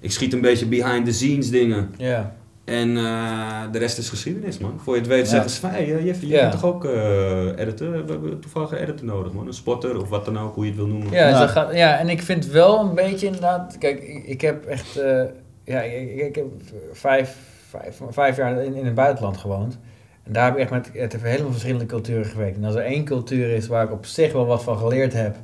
[0.00, 1.94] Ik schiet een beetje behind the scenes dingen.
[1.96, 2.34] Ja.
[2.64, 4.80] En eh, de rest is geschiedenis man.
[4.82, 5.30] Voor je het weet Ja.
[5.30, 6.40] zeggen ze van hey, eh, je Ja.
[6.40, 7.90] bent toch ook eh editor?
[7.90, 9.46] We hebben toevallig een editor nodig man.
[9.46, 11.12] Een spotter of wat dan ook, hoe je het wil noemen.
[11.12, 13.78] Ja, zo gaat, ja, en ik vind wel een beetje inderdaad.
[13.78, 14.96] Kijk, ik, ik heb echt.
[14.96, 15.22] eh,
[15.64, 16.46] ja, ik, ik, ik heb
[16.92, 17.36] vijf,
[17.68, 19.78] vijf, vijf jaar in, in het buitenland gewoond.
[20.26, 22.56] En daar heb ik echt met het heeft helemaal verschillende culturen gewerkt.
[22.56, 25.36] En als er één cultuur is waar ik op zich wel wat van geleerd heb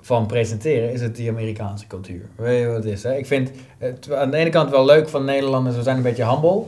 [0.00, 2.22] van presenteren, is het die Amerikaanse cultuur.
[2.36, 3.02] Weet je wat het is?
[3.02, 3.16] Hè?
[3.16, 6.30] Ik vind het aan de ene kant wel leuk van Nederlanders, we zijn een beetje
[6.30, 6.62] humble.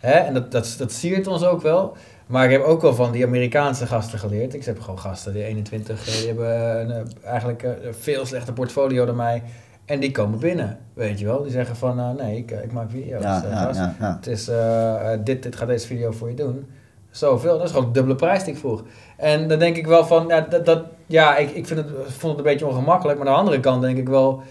[0.00, 0.12] Hè?
[0.12, 1.96] En dat, dat, dat siert ons ook wel.
[2.26, 4.54] Maar ik heb ook wel van die Amerikaanse gasten geleerd.
[4.54, 8.26] Ik heb gewoon gasten, die 21, eh, die hebben een, eh, eigenlijk eh, een veel
[8.26, 9.42] slechter portfolio dan mij.
[9.84, 11.42] En die komen binnen, weet je wel.
[11.42, 13.22] Die zeggen van, eh, nee, ik, ik maak video's.
[13.22, 14.16] Ja, eh, ja, ja.
[14.16, 16.66] Het is, eh, eh, dit, dit gaat deze video voor je doen.
[17.12, 18.82] Zoveel, dat is gewoon de dubbele prijs die ik vroeg.
[19.16, 22.36] En dan denk ik wel van, ja, dat, dat, ja ik, ik vind het, vond
[22.36, 23.18] het een beetje ongemakkelijk.
[23.18, 24.42] Maar aan de andere kant denk ik wel,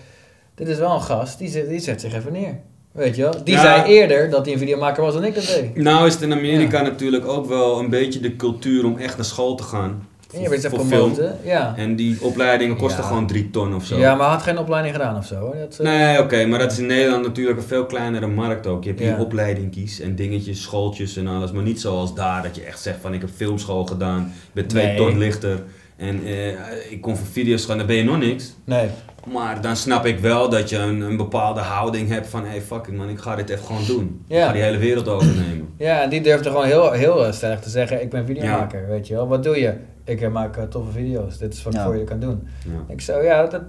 [0.55, 2.59] dit is wel een gast, die zet, die zet zich even neer.
[2.91, 3.43] Weet je wel?
[3.43, 3.61] Die Ja.
[3.61, 5.75] zei eerder dat hij een videomaker was dan ik dat deed.
[5.75, 9.25] Nou is het in Amerika natuurlijk ook wel een beetje de cultuur om echt naar
[9.25, 10.07] school te gaan.
[10.41, 11.13] Je weet voor film.
[11.43, 11.73] Ja.
[11.77, 13.07] En die opleidingen kosten Ja.
[13.07, 13.97] gewoon drie ton of zo.
[13.97, 15.53] ja, maar hij had geen opleiding gedaan of zo.
[15.59, 18.83] Dat, eh, Nee, oké, maar dat is in Nederland natuurlijk een veel kleinere markt ook.
[18.83, 19.19] Je hebt hier Ja.
[19.19, 21.51] opleidingkies en dingetjes, schooltjes en alles.
[21.51, 24.67] Maar niet zoals daar, dat je echt zegt van ik heb filmschool gedaan, ik ben
[24.67, 24.97] twee Nee.
[24.97, 25.63] ton lichter.
[25.97, 26.47] En eh,
[26.91, 28.53] ik kom voor video's gaan, dan ben je nog niks.
[28.63, 28.87] Nee.
[29.31, 32.43] Maar dan snap ik wel dat je een, een bepaalde houding hebt van...
[32.43, 34.23] Hé, hey, fucking man, ik ga dit even gewoon doen.
[34.27, 35.69] Ik ga die hele wereld overnemen.
[35.77, 39.07] Ja, en die durfde gewoon heel, heel eh, stellig te zeggen, ik ben videomaker, weet
[39.07, 39.27] je wel.
[39.27, 39.73] Wat doe je?
[40.03, 41.85] Ik maak toffe video's, dit is wat ik Ja.
[41.85, 42.47] voor je kan doen.
[42.65, 42.93] Ja.
[42.93, 43.61] Ik zo, ja, dat,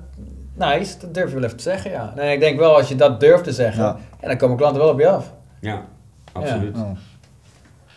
[0.54, 2.12] nice, dat durf je wel even te zeggen, ja.
[2.16, 3.96] En ik denk wel, als je dat durft te zeggen, Ja.
[4.20, 4.28] ja.
[4.28, 5.32] dan komen klanten wel op je af.
[5.60, 5.84] Ja,
[6.32, 6.76] absoluut.
[6.76, 6.90] Oh.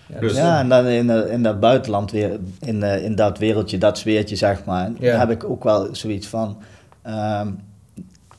[0.07, 3.77] Ja, Dus- Ja, en dan in, in dat buitenland weer, in, eh, in dat wereldje,
[3.77, 5.17] dat sfeertje zeg maar, Ja.
[5.19, 6.57] heb ik ook wel zoiets van,
[7.01, 7.51] ehm,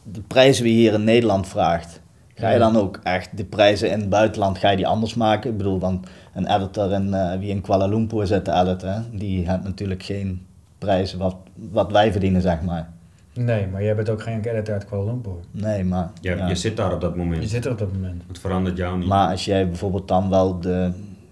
[0.02, 2.00] de prijzen die je hier in Nederland vraagt,
[2.34, 5.50] ga je dan ook echt de prijzen in het buitenland, ga je die anders maken?
[5.50, 6.06] Ik bedoel, want
[6.36, 10.46] een editor in, eh, wie in Kuala Lumpur zit te editen, die heeft natuurlijk geen
[10.78, 12.88] prijzen wat, wat wij verdienen zeg maar.
[13.32, 15.32] Nee, maar jij bent ook geen editor uit Kuala Lumpur.
[15.50, 16.48] Nee, maar, Je, ja.
[16.48, 17.48] je zit daar op dat Je moment.
[17.48, 18.22] zit er op dat moment.
[18.28, 19.08] Het verandert jou niet.
[19.08, 20.90] maar als jij bijvoorbeeld dan wel de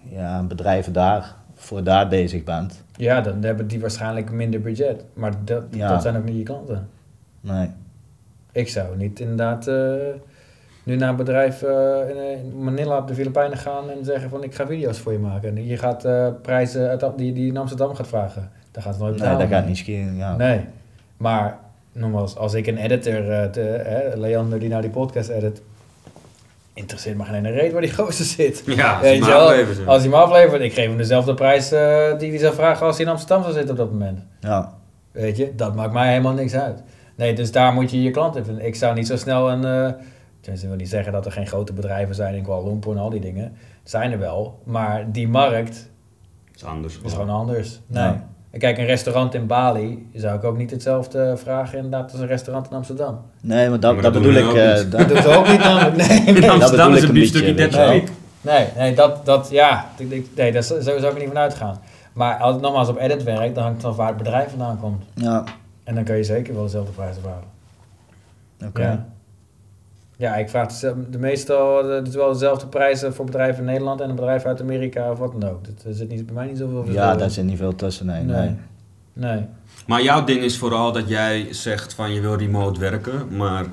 [0.09, 5.03] ja, bedrijven daar, voor daar bezig bent, Ja, dan hebben die waarschijnlijk minder budget.
[5.13, 5.89] Maar dat, Ja.
[5.89, 6.87] dat zijn ook niet je klanten.
[7.41, 7.69] nee.
[8.51, 9.75] Ik zou niet inderdaad eh,
[10.85, 14.29] nu naar een bedrijf eh, in, eh, in Manila op de Filipijnen gaan en zeggen
[14.29, 15.57] van ik ga video's voor je maken.
[15.57, 18.49] En je gaat eh, prijzen uit, die, die in Amsterdam gaat vragen.
[18.71, 19.49] Daar gaat het nooit Nee, betalen.
[19.49, 20.35] dat gaat niet schelen, ja.
[20.35, 20.61] Nee,
[21.17, 21.57] maar
[21.91, 25.61] nogmaals, als ik een editor, eh, te, hè, Leander die nou die podcast edit,
[26.73, 28.63] interesseert me geen ene reet waar die gozer zit.
[28.65, 32.39] ja, als je als hij me aflevert, ik geef hem dezelfde prijs eh, die hij
[32.39, 34.19] zou vragen als hij in Amsterdam zou zitten op dat moment.
[34.39, 34.73] Ja,
[35.11, 36.81] Weet je, dat maakt mij helemaal niks uit.
[37.15, 38.65] Nee, dus daar moet je je klant in vinden.
[38.65, 39.65] Ik zou niet zo snel een...
[39.65, 39.93] eh
[40.45, 42.97] tenminste, ik wil niet zeggen dat er geen grote bedrijven zijn in Kuala Lumpur en
[42.97, 43.53] al die dingen.
[43.83, 44.59] Zijn er wel.
[44.63, 45.89] Maar die markt
[46.55, 46.99] is anders.
[47.03, 47.79] is gewoon anders.
[47.87, 48.03] Nee.
[48.03, 48.23] Ja.
[48.57, 52.67] Kijk, een restaurant in Bali zou ik ook niet hetzelfde vragen inderdaad als een restaurant
[52.69, 53.21] in Amsterdam.
[53.41, 54.91] nee, maar dat, Maar dat dat bedoel ik, eh, niet.
[54.91, 55.95] dat- doet ook niet namelijk.
[56.07, 56.51] Nee, In nee.
[56.51, 58.11] Amsterdam bedoel is ik een een biefstukje beetje, 30 weet je week.
[58.41, 59.85] Nee, nee, dat, dat ja,
[60.35, 61.77] nee, dat, zo zou ik er niet van uitgaan.
[62.13, 64.79] Maar als het nogmaals op edit werkt, dan hangt het van waar het bedrijf vandaan
[64.79, 65.03] komt.
[65.13, 65.43] ja,
[65.83, 67.47] En dan kan je zeker wel dezelfde prijzen vragen.
[68.67, 68.81] oké.
[68.81, 69.05] Ja.
[70.17, 73.65] Ja, ik vraag de, de meestal eh, het is wel dezelfde prijzen voor bedrijven in
[73.65, 75.65] Nederland en een bedrijf uit Amerika of wat dan ook.
[75.65, 78.05] Dat, er zit niet, bij mij niet zoveel verschil Ja, daar zit niet veel tussen,
[78.05, 78.23] nee.
[78.23, 78.37] Nee.
[78.37, 78.55] nee.
[79.13, 79.45] Nee.
[79.87, 83.65] Maar jouw ding is vooral dat jij zegt van je wil remote werken, maar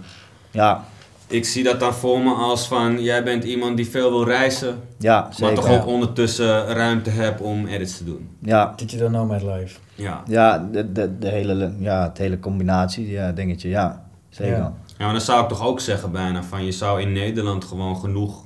[0.50, 0.84] Ja,
[1.26, 4.74] ik zie dat dan voor me als van, jij bent iemand die veel wil reizen,
[4.98, 5.54] Ja, maar zeker.
[5.54, 8.28] toch ook ondertussen ruimte hebt om edits te doen.
[8.38, 9.78] Ja, Digital Nomad Life.
[9.94, 10.22] Ja.
[10.26, 14.04] ja, de, de, de hele, ja, het hele combinatie, ja, dingetje, ja.
[14.28, 14.56] Zeker.
[14.56, 14.72] Ja.
[15.02, 17.96] Ja, maar dan zou ik toch ook zeggen bijna van, je zou in Nederland gewoon
[17.96, 18.44] genoeg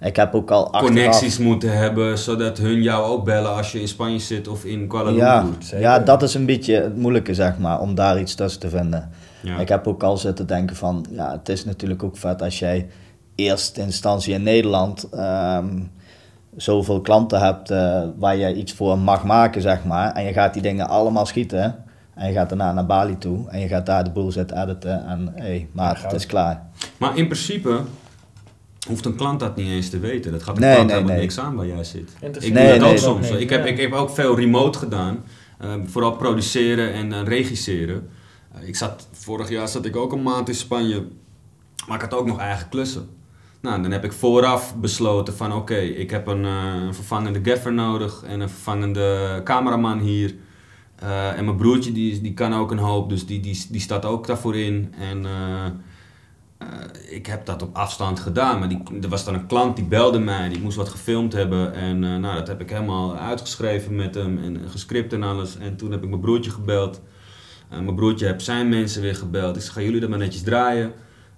[0.00, 0.86] Ik heb ook al achteraf...
[0.86, 4.86] connecties moeten hebben, zodat hun jou ook bellen als je in Spanje zit of in
[4.86, 5.62] Kuala Ja, Lumpur.
[5.62, 5.80] Zeker.
[5.80, 9.10] ja, dat is een beetje het moeilijke, zeg maar, om daar iets tussen te vinden.
[9.40, 9.58] Ja.
[9.58, 12.88] Ik heb ook al zitten denken van, ja, het is natuurlijk ook vet als jij
[13.34, 15.80] eerst instantie in Nederland ehm,
[16.56, 20.12] zoveel klanten hebt eh, waar je iets voor mag maken, zeg maar.
[20.12, 21.84] En je gaat die dingen allemaal schieten.
[22.14, 25.06] En je gaat daarna naar Bali toe en je gaat daar de boel zitten editen
[25.06, 26.62] en hé, hey, maar Ja, het is klaar.
[26.96, 27.80] Maar in principe
[28.88, 30.32] hoeft een klant dat niet eens te weten.
[30.32, 31.24] Dat gaat een Nee, klant nee, helemaal nee.
[31.26, 32.10] niks aan waar jij zit.
[32.20, 33.30] Ik doe Nee, dat ook soms.
[33.30, 35.24] ik, heb, ik heb ook veel remote gedaan.
[35.58, 38.08] eh, vooral produceren en eh, regisseren.
[38.54, 41.06] Eh, ik zat, vorig jaar zat ik ook een maand in Spanje.
[41.86, 43.08] Maar ik had ook nog eigen klussen.
[43.60, 47.72] Nou, dan heb ik vooraf besloten van oké, ik heb een, eh, een vervangende gaffer
[47.72, 50.34] nodig en een vervangende cameraman hier.
[51.02, 54.04] Eh, en mijn broertje die, die kan ook een hoop, dus die, die, die staat
[54.04, 54.94] ook daarvoor in.
[54.98, 55.64] En eh,
[56.58, 56.68] eh,
[57.10, 60.18] ik heb dat op afstand gedaan, maar die, er was dan een klant die belde
[60.18, 61.74] mij, die moest wat gefilmd hebben.
[61.74, 65.58] En nou, dat heb ik helemaal uitgeschreven met hem en gescript en alles.
[65.58, 67.00] En toen heb ik mijn broertje gebeld.
[67.68, 69.56] Mijn broertje heeft zijn mensen weer gebeld.
[69.56, 70.92] Ik zeg, gaan jullie dat maar netjes draaien?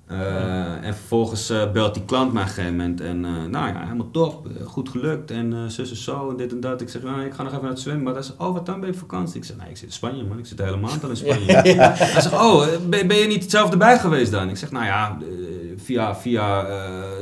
[0.06, 3.00] Eh, En vervolgens eh, belt die klant mij op een gegeven moment.
[3.00, 4.48] En eh, nou ja, helemaal top.
[4.64, 5.30] goed gelukt.
[5.30, 6.80] En zus en zo en dit en dat.
[6.80, 8.14] Ik zeg, nou, ik ga nog even naar het zwembad.
[8.14, 9.36] Hij zegt, oh, wat dan ben je op vakantie?
[9.36, 10.38] Ik zeg, nee, ik zit in Spanje man.
[10.38, 11.52] Ik zit de hele maand al in Spanje.
[11.54, 14.48] Hij zegt, oh, ben, ben je niet zelf erbij geweest dan?
[14.48, 15.18] Ik zeg, nou ja,
[15.76, 16.66] via, via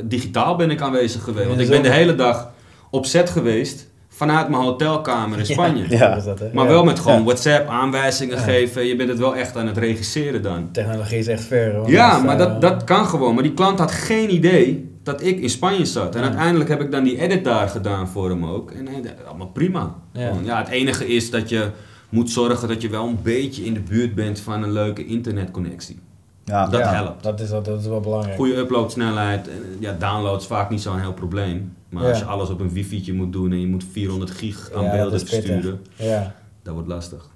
[0.03, 1.47] digitaal ben ik aanwezig geweest.
[1.47, 2.51] Want ik ben de hele dag
[2.89, 3.91] op set geweest
[4.27, 5.85] vanuit mijn hotelkamer in Spanje.
[5.89, 6.19] Ja.
[6.19, 6.53] Dat?
[6.53, 7.23] Maar wel met gewoon.
[7.23, 8.85] WhatsApp aanwijzingen geven.
[8.85, 10.69] Je bent het wel echt aan het regisseren dan.
[10.71, 11.73] Technologie is echt ver.
[11.75, 11.89] hoor.
[11.89, 13.33] Ja, maar eh, dat, dat kan gewoon.
[13.33, 16.15] Maar die klant had geen idee dat ik in Spanje zat.
[16.15, 16.27] En Ja.
[16.27, 18.71] uiteindelijk heb ik dan die edit daar gedaan voor hem ook.
[18.71, 19.95] En hij deed allemaal prima.
[20.43, 21.67] Ja, het enige is dat je
[22.09, 25.99] moet zorgen dat je wel een beetje in de buurt bent van een leuke internetconnectie.
[26.45, 27.23] Ja, Dat ja, helpt.
[27.23, 28.35] Dat is, dat is wel belangrijk.
[28.35, 29.47] Goede uploadsnelheid.
[29.47, 31.75] eh, Ja, download is vaak niet zo'n heel probleem.
[31.89, 32.09] Maar Ja.
[32.09, 35.19] als je alles op een wifi'tje moet doen en je moet 400 gig aan beelden
[35.19, 36.35] versturen, Ja.
[36.63, 37.29] dat wordt lastig.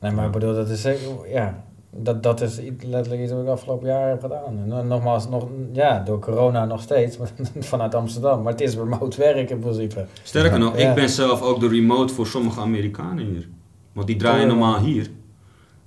[0.00, 3.48] Nee, maar ik bedoel, dat is zeker, ja, dat, dat is letterlijk iets wat ik
[3.48, 4.72] afgelopen jaar heb gedaan.
[4.72, 8.42] En nogmaals, nog, ja, door corona nog steeds, maar vanuit Amsterdam.
[8.42, 10.06] Maar het is remote werk in principe.
[10.22, 10.58] Sterker Ja.
[10.64, 10.88] nog, Ja.
[10.88, 13.48] ik ben zelf ook de remote voor sommige Amerikanen hier.
[13.92, 15.10] Want die draaien normaal hier.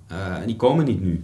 [0.08, 1.24] Eh, en die komen niet nu.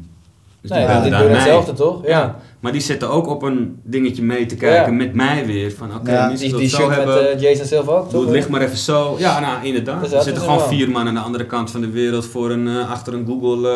[0.64, 1.28] Dus nee, die doen mij.
[1.30, 2.02] hetzelfde toch?
[2.04, 2.10] Ja.
[2.10, 2.36] Ja.
[2.60, 4.98] Maar die zitten ook op een dingetje mee te kijken Ja.
[4.98, 5.72] met mij weer.
[5.72, 6.28] Van oké, Ja.
[6.28, 7.32] mensen Die, die die zo met hebben.
[7.32, 9.16] eh, Jason Silva ook Doe het licht maar even zo.
[9.20, 10.02] Ja, nou inderdaad.
[10.04, 12.52] Dus er zitten gewoon wel- vier man aan de andere kant van de wereld voor
[12.52, 13.70] een, eh, achter een Google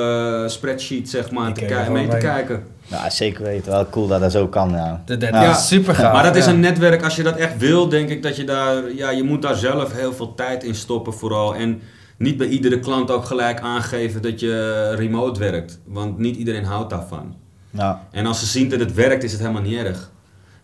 [0.44, 2.64] eh, spreadsheet, zeg maar, te gewoon mee te mee- kijken.
[2.86, 3.72] Ja, zeker weten.
[3.72, 5.02] Wel cool dat dat zo kan, ja.
[5.06, 5.50] Dat, dat Ja.
[5.52, 6.14] is super gaaf.
[6.14, 6.52] Maar dat is ja.
[6.52, 9.42] een netwerk, als je dat echt wil, denk ik dat je daar, ja, je moet
[9.42, 11.56] daar zelf heel veel tijd in stoppen vooral.
[11.56, 11.82] En
[12.18, 16.90] niet bij iedere klant ook gelijk aangeven dat je remote werkt, want niet iedereen houdt
[16.90, 17.36] daarvan.
[17.70, 20.12] Ja, En als ze zien dat het werkt, is het helemaal niet erg.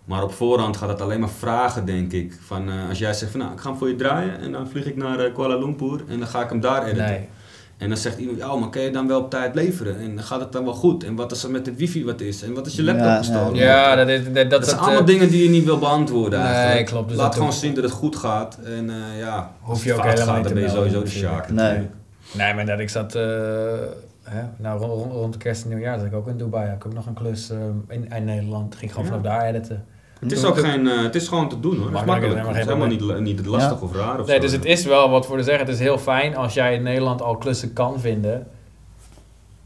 [0.05, 2.37] Maar op voorhand gaat het alleen maar vragen, denk ik.
[2.45, 4.67] Van, eh, als jij zegt van, nou, ik ga hem voor je draaien en dan
[4.67, 7.05] vlieg ik naar eh, Kuala Lumpur en dan ga ik hem daar editen.
[7.05, 7.27] Nee.
[7.83, 9.99] En dan zegt iemand, ja, maar kan je dan wel op tijd leveren?
[9.99, 11.03] En gaat het dan wel goed?
[11.03, 12.43] En wat is er met de wifi wat is?
[12.43, 13.55] En wat is je laptop Ja, gestolen?
[13.55, 15.79] Ja, dat, is, dat, dat, Dat, zijn dat, allemaal eh, dingen die je niet wil
[15.79, 16.85] beantwoorden Nee, eigenlijk.
[16.85, 18.59] klopt, dus Laat gewoon zien dat het goed gaat.
[18.65, 20.77] En eh, ja, Hoef als je het ook fout helemaal gaat, niet dan ben je
[20.77, 21.45] sowieso de natuurlijk.
[21.45, 21.49] sjaak.
[21.49, 21.87] nee.
[22.31, 23.21] Nee, maar dat ik zat, eh,
[24.23, 26.67] hè, nou, rond, rond, kerst en nieuwjaar zat ik ook in Dubai.
[26.67, 27.49] Had ik ook nog een klus
[27.89, 28.75] in, in Nederland.
[28.75, 29.11] Ging ik gewoon Ja.
[29.17, 29.85] vanaf daar editen.
[30.19, 31.89] Het is ook geen, eh, het is gewoon te doen hoor.
[31.89, 34.41] Het is Makkelijk, Het is helemaal niet, niet lastig of raar of Nee, zo.
[34.41, 35.65] dus het is wel wat voor te zeggen.
[35.65, 38.47] Het is heel fijn als jij in Nederland al klussen kan vinden.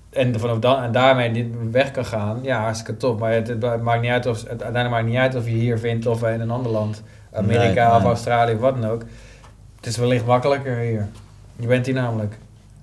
[0.10, 2.40] En vanaf dan en daarmee niet weg kan gaan.
[2.42, 3.20] Ja, hartstikke top.
[3.20, 5.80] Maar het, het maakt niet uit of, het uiteindelijk maakt niet uit of je hier
[5.80, 7.04] vindt of in een ander land.
[7.34, 8.08] Amerika Nee, of nee.
[8.08, 9.02] Australië of wat dan ook.
[9.76, 11.08] Het is wellicht makkelijker hier.
[11.56, 12.38] Je bent hier namelijk.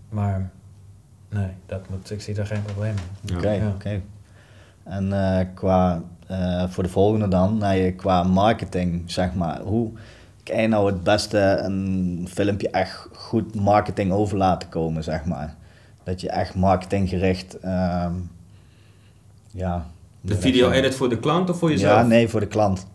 [0.08, 0.50] Maar
[1.28, 2.94] nee, dat moet, ik zie daar geen probleem
[3.26, 3.36] in.
[3.36, 3.68] Oké, Ja.
[3.74, 4.00] oké.
[4.84, 9.90] En eh, qua, eh, voor de volgende dan, nou, je- qua marketing, zeg maar, hoe
[10.42, 15.54] kan je nou het beste een filmpje echt goed marketing over laten komen, zeg maar?
[16.04, 18.12] Dat je echt marketinggericht, ehm
[19.50, 19.86] ja.
[20.20, 21.92] De video edit voor de klant of voor jezelf?
[22.00, 22.86] Ja, nee, voor de klant.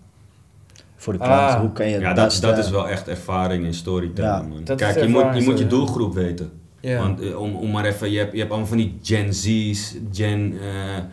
[0.95, 1.59] Voor de klant, Ah.
[1.59, 2.45] hoe kan je het Ja, dat, beste...
[2.47, 4.33] dat is wel echt ervaring in storytelling.
[4.43, 4.63] Ja, man.
[4.63, 6.51] dat is Kijk, je moet, je moet je doelgroep weten.
[6.79, 6.99] Ja.
[7.01, 9.95] Want eh, om, om maar even, je hebt, je hebt allemaal van die Gen Z's,
[10.11, 11.03] Gen eh,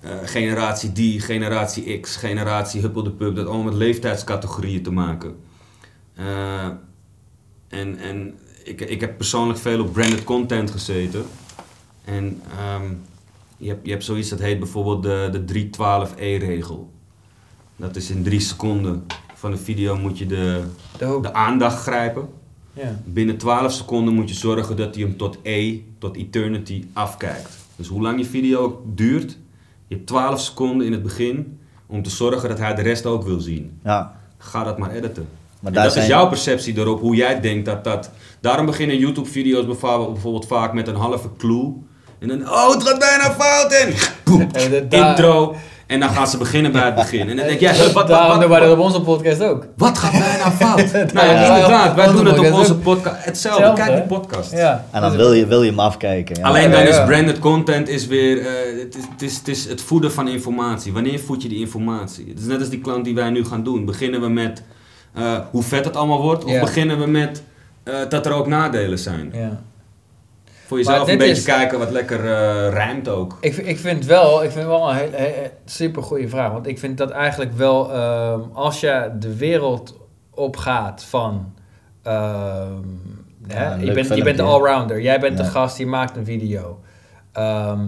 [0.00, 5.36] eh, generatie D, generatie X, generatie Huppel de Pub, dat allemaal met leeftijdscategorieën te maken.
[6.14, 6.64] Eh,
[7.68, 11.24] en en ik, ik heb persoonlijk veel op branded content gezeten.
[12.04, 12.92] En ehm,
[13.56, 16.90] je, hebt, je hebt zoiets dat heet bijvoorbeeld de, de 312E-regel.
[17.76, 20.64] Dat is in drie seconden van de video moet je de,
[20.98, 22.28] de aandacht grijpen.
[22.72, 23.00] Ja.
[23.04, 27.56] Binnen 12 seconden moet je zorgen dat hij hem tot E, tot eternity afkijkt.
[27.76, 29.38] Dus hoe lang je video duurt,
[29.86, 33.22] je hebt 12 seconden in het begin om te zorgen dat hij de rest ook
[33.24, 33.78] wil zien.
[33.84, 35.28] Ja, Ga dat maar editen.
[35.60, 36.04] maar En dat zijn...
[36.04, 38.10] is jouw perceptie erop, hoe jij denkt dat dat...
[38.40, 41.72] Daarom beginnen YouTube-video's bijvoorbeeld bijvoorbeeld vaak met een halve clue.
[42.18, 43.94] En dan, oh, het gaat bijna fout in.
[44.24, 45.56] Boem, de- intro.
[45.86, 47.28] En dan gaan ze beginnen bij het begin.
[47.28, 49.66] En dan denk jij, wat, wat, wat, doen wij dat wat, op onze podcast ook.
[49.76, 50.92] wat gaat bijna fout?
[51.12, 53.24] nou Ja, ja, inderdaad, wij doen het op onze podcast.
[53.24, 54.52] Hetzelfde, kijk die podcast.
[54.52, 54.84] Ja.
[54.90, 56.36] En dan wil je, wil je hem afkijken.
[56.38, 56.46] Ja.
[56.46, 56.88] Alleen Ja, dan ja.
[56.88, 58.46] is branded content is weer, eh,
[58.82, 60.92] het, is, het, is, het is het voeden van informatie.
[60.92, 62.26] Wanneer voed je die informatie?
[62.28, 63.84] Het is net als die klant die wij nu gaan doen.
[63.84, 64.62] Beginnen we met
[65.14, 66.44] eh, hoe vet het allemaal wordt?
[66.44, 66.60] Of Ja.
[66.60, 67.42] beginnen we met
[67.82, 69.30] eh, dat er ook nadelen zijn?
[69.34, 69.60] Ja.
[70.66, 73.36] Voor jezelf Maar een beetje is- kijken wat lekker eh rijmt ook.
[73.40, 76.52] Ik, ik vind wel, ik vind wel een heel, heel- super goede vraag.
[76.52, 79.96] Want ik vind dat eigenlijk wel, ehm, als je de wereld
[80.34, 81.54] opgaat van.
[82.02, 82.82] ehm,
[83.46, 86.24] hè, Ja, je, bent, je bent de allrounder, jij bent de gast, je maakt een
[86.24, 86.80] video.
[87.32, 87.80] Ehm,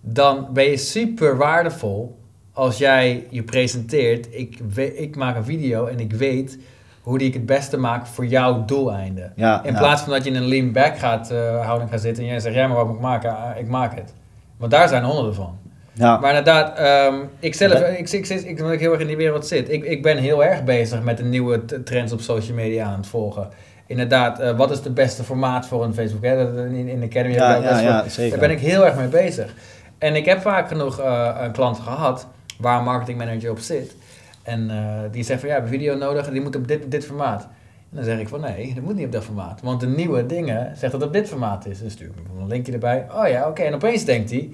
[0.00, 2.18] dan ben je super waardevol
[2.52, 4.26] als jij je presenteert.
[4.30, 6.58] Ik, we- ik maak een video en ik weet
[7.02, 9.32] hoe die ik het beste maak voor jouw doeleinden.
[9.36, 9.78] Ja, In ja.
[9.78, 12.40] plaats van dat je in een lean back gaat, eh, houding gaat zitten en jij
[12.40, 13.36] zegt, jij maar wat moet ik maken?
[13.36, 14.12] Ah, ik maak het.
[14.56, 15.58] Want daar zijn honderden van.
[15.92, 16.18] Ja.
[16.18, 19.16] Maar inderdaad, ehm, ik zelf, ik, ik, ik, ik, omdat ik heel erg in die
[19.16, 19.70] wereld zit.
[19.70, 23.06] Ik, ik ben heel erg bezig met de nieuwe trends op social media aan het
[23.06, 23.48] volgen.
[23.86, 26.22] Inderdaad, eh, wat is het beste formaat voor een Facebook?
[26.22, 26.66] Hè?
[26.66, 28.30] In, in de Academy Ja, ja, ja, zeker.
[28.38, 29.54] Daar ben ik heel erg mee bezig.
[29.98, 32.26] En ik heb vaak genoeg eh, een klanten gehad
[32.58, 33.94] waar een marketingmanager op zit.
[34.42, 34.76] En eh,
[35.12, 37.42] die zegt van ja, we hebben video nodig en die moet op dit, dit formaat.
[37.90, 39.60] En dan zeg ik van nee, dat moet niet op dat formaat.
[39.62, 41.78] Want de nieuwe dingen zegt dat het op dit formaat is.
[41.78, 43.06] Dus stuur ik hem een linkje erbij.
[43.14, 43.62] Oh ja, oké.
[43.62, 44.50] En opeens denkt hij,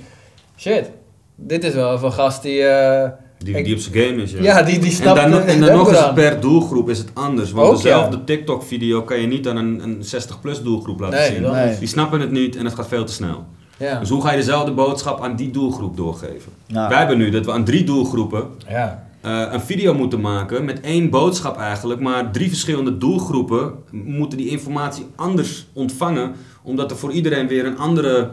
[0.57, 0.91] shit,
[1.35, 2.63] dit is wel een gast die...
[2.63, 4.43] eh, Die, ik- die op zijn game is, ja.
[4.43, 5.21] ja, die, die en snapt...
[5.21, 7.53] dan, eh, en dan nog eens per doelgroep is het anders.
[7.53, 11.43] Want Ook, dezelfde TikTok-video kan je niet aan een, een 60-plus doelgroep laten Nee, zien.
[11.53, 11.79] Nee.
[11.79, 13.45] Die snappen het niet en het gaat veel te snel.
[13.77, 13.99] Ja.
[13.99, 16.53] Dus hoe ga je dezelfde boodschap aan die doelgroep doorgeven?
[16.67, 16.89] Ja.
[16.89, 19.07] Wij hebben nu dat we aan drie doelgroepen ja.
[19.21, 24.49] Eh, een video moeten maken met één boodschap eigenlijk, maar drie verschillende doelgroepen moeten die
[24.49, 28.33] informatie anders ontvangen, omdat er voor iedereen weer een andere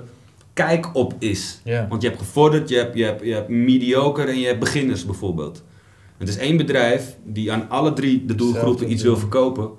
[0.53, 1.61] kijk op is.
[1.89, 5.05] Want je hebt gevorderd, je hebt, je, hebt, je hebt mediocre en je hebt beginners
[5.05, 5.63] bijvoorbeeld.
[6.17, 9.11] Het is één bedrijf die aan alle drie de doelgroepen iets doen.
[9.11, 9.69] wil verkopen,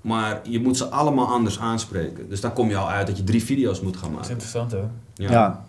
[0.00, 2.28] maar je moet ze allemaal anders aanspreken.
[2.28, 4.30] Dus dan kom je al uit dat je drie video's moet gaan Dat is maken.
[4.32, 4.90] interessant hoor.
[5.14, 5.30] Ja.
[5.30, 5.64] Ja.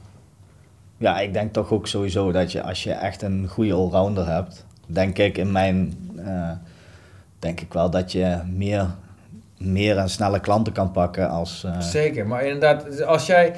[0.98, 4.66] ja, ik denk toch ook sowieso dat je als je echt een goede allrounder hebt,
[4.94, 6.52] denk ik in mijn, eh,
[7.40, 8.88] denk ik wel dat je meer,
[9.58, 11.64] meer en snelle klanten kan pakken als...
[11.64, 13.54] eh, Zeker, maar inderdaad, dus als jij...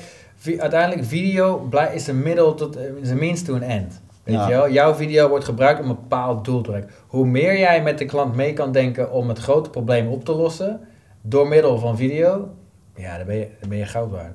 [0.57, 2.77] Uiteindelijk, video blij- is een middel tot...
[3.01, 4.01] is een means to an end.
[4.23, 4.47] Weet Ja.
[4.47, 4.69] je wel?
[4.71, 6.95] Jouw video wordt gebruikt om een bepaald doel te bereiken.
[7.07, 10.31] Hoe meer jij met de klant mee kan denken om het grote probleem op te
[10.31, 10.79] lossen...
[11.21, 12.49] door middel van video...
[12.95, 14.33] Ja, dan ben je, dan ben je goud waard.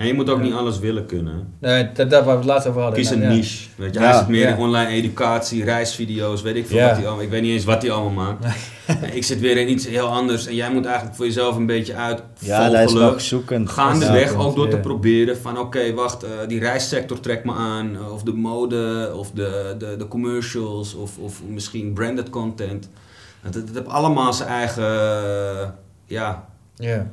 [0.00, 0.44] En je moet ook Ja.
[0.44, 1.52] niet alles willen kunnen.
[1.60, 3.00] Nee, dat, dat waar we het laatst over hadden.
[3.00, 3.68] Kies een niche.
[3.76, 4.06] Weet je, Ja.
[4.10, 4.54] hij zit meer Ja.
[4.54, 6.86] in online educatie, reisvideo's, weet ik veel Ja.
[6.86, 7.24] wat hij allemaal.
[7.24, 8.44] Ik weet niet eens wat hij allemaal maakt.
[9.18, 11.94] ik zit weer in iets heel anders en jij moet eigenlijk voor jezelf een beetje
[11.94, 13.70] uit ja, dat zoekend.
[13.70, 17.96] Gaandeweg ook door te proberen van oké, wacht, eh, die reissector trekt me aan.
[17.96, 22.88] eh, Of de mode, of de, de, de commercials, of, of misschien branded content.
[23.40, 25.68] Het, het, het heeft allemaal zijn eigen, eh,
[26.06, 27.06] ja, Ja.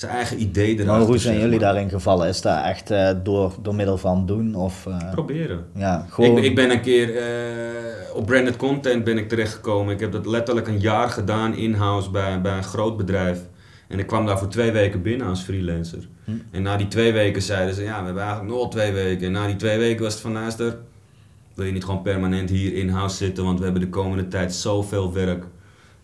[0.00, 0.86] Zijn eigen idee erachter.
[0.86, 1.72] Maar hoe zijn zeg jullie maar.
[1.72, 2.28] daarin gevallen?
[2.28, 4.54] Is dat echt eh, door, door middel van doen?
[4.54, 5.64] Of, eh, Proberen.
[5.74, 6.30] ja, gewoon...
[6.30, 9.94] Ik, ben- ik ben een keer eh, op branded content ben ik terechtgekomen.
[9.94, 13.40] Ik heb dat letterlijk een jaar gedaan in-house bij, bij een groot bedrijf.
[13.88, 16.08] En ik kwam daar voor twee weken binnen als freelancer.
[16.24, 16.30] Hm.
[16.50, 19.26] En na die twee weken zeiden ze, ja, we hebben eigenlijk nog twee weken.
[19.26, 20.76] En na die twee weken was het van, luister,
[21.54, 23.44] wil je niet gewoon permanent hier in-house zitten?
[23.44, 25.44] Want we hebben de komende tijd zoveel werk.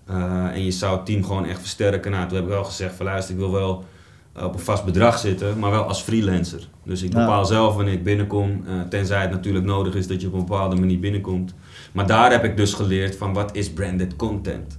[0.07, 2.11] Eh, en je zou het team gewoon echt versterken.
[2.11, 3.85] Nou, toen heb ik wel gezegd van, luister, ik wil wel
[4.33, 6.69] eh, op een vast bedrag zitten, maar wel als freelancer.
[6.85, 10.27] Dus ik bepaal zelf wanneer ik binnenkom, eh, tenzij het natuurlijk nodig is dat je
[10.27, 11.55] op een bepaalde manier binnenkomt.
[11.93, 14.79] Maar daar heb ik dus geleerd van wat is branded content.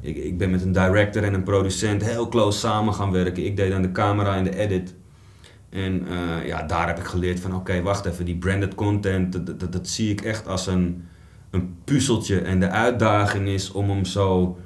[0.00, 3.44] Ik, ik ben met een director en een producent heel close samen gaan werken.
[3.44, 4.94] Ik deed aan de camera en de edit.
[5.70, 6.06] En
[6.44, 9.88] ja, daar heb ik geleerd van oké, wacht even, die branded content, dat, dat, dat
[9.88, 11.04] zie ik echt als een,
[11.50, 12.40] een puzzeltje.
[12.40, 14.58] En de uitdaging is om hem zo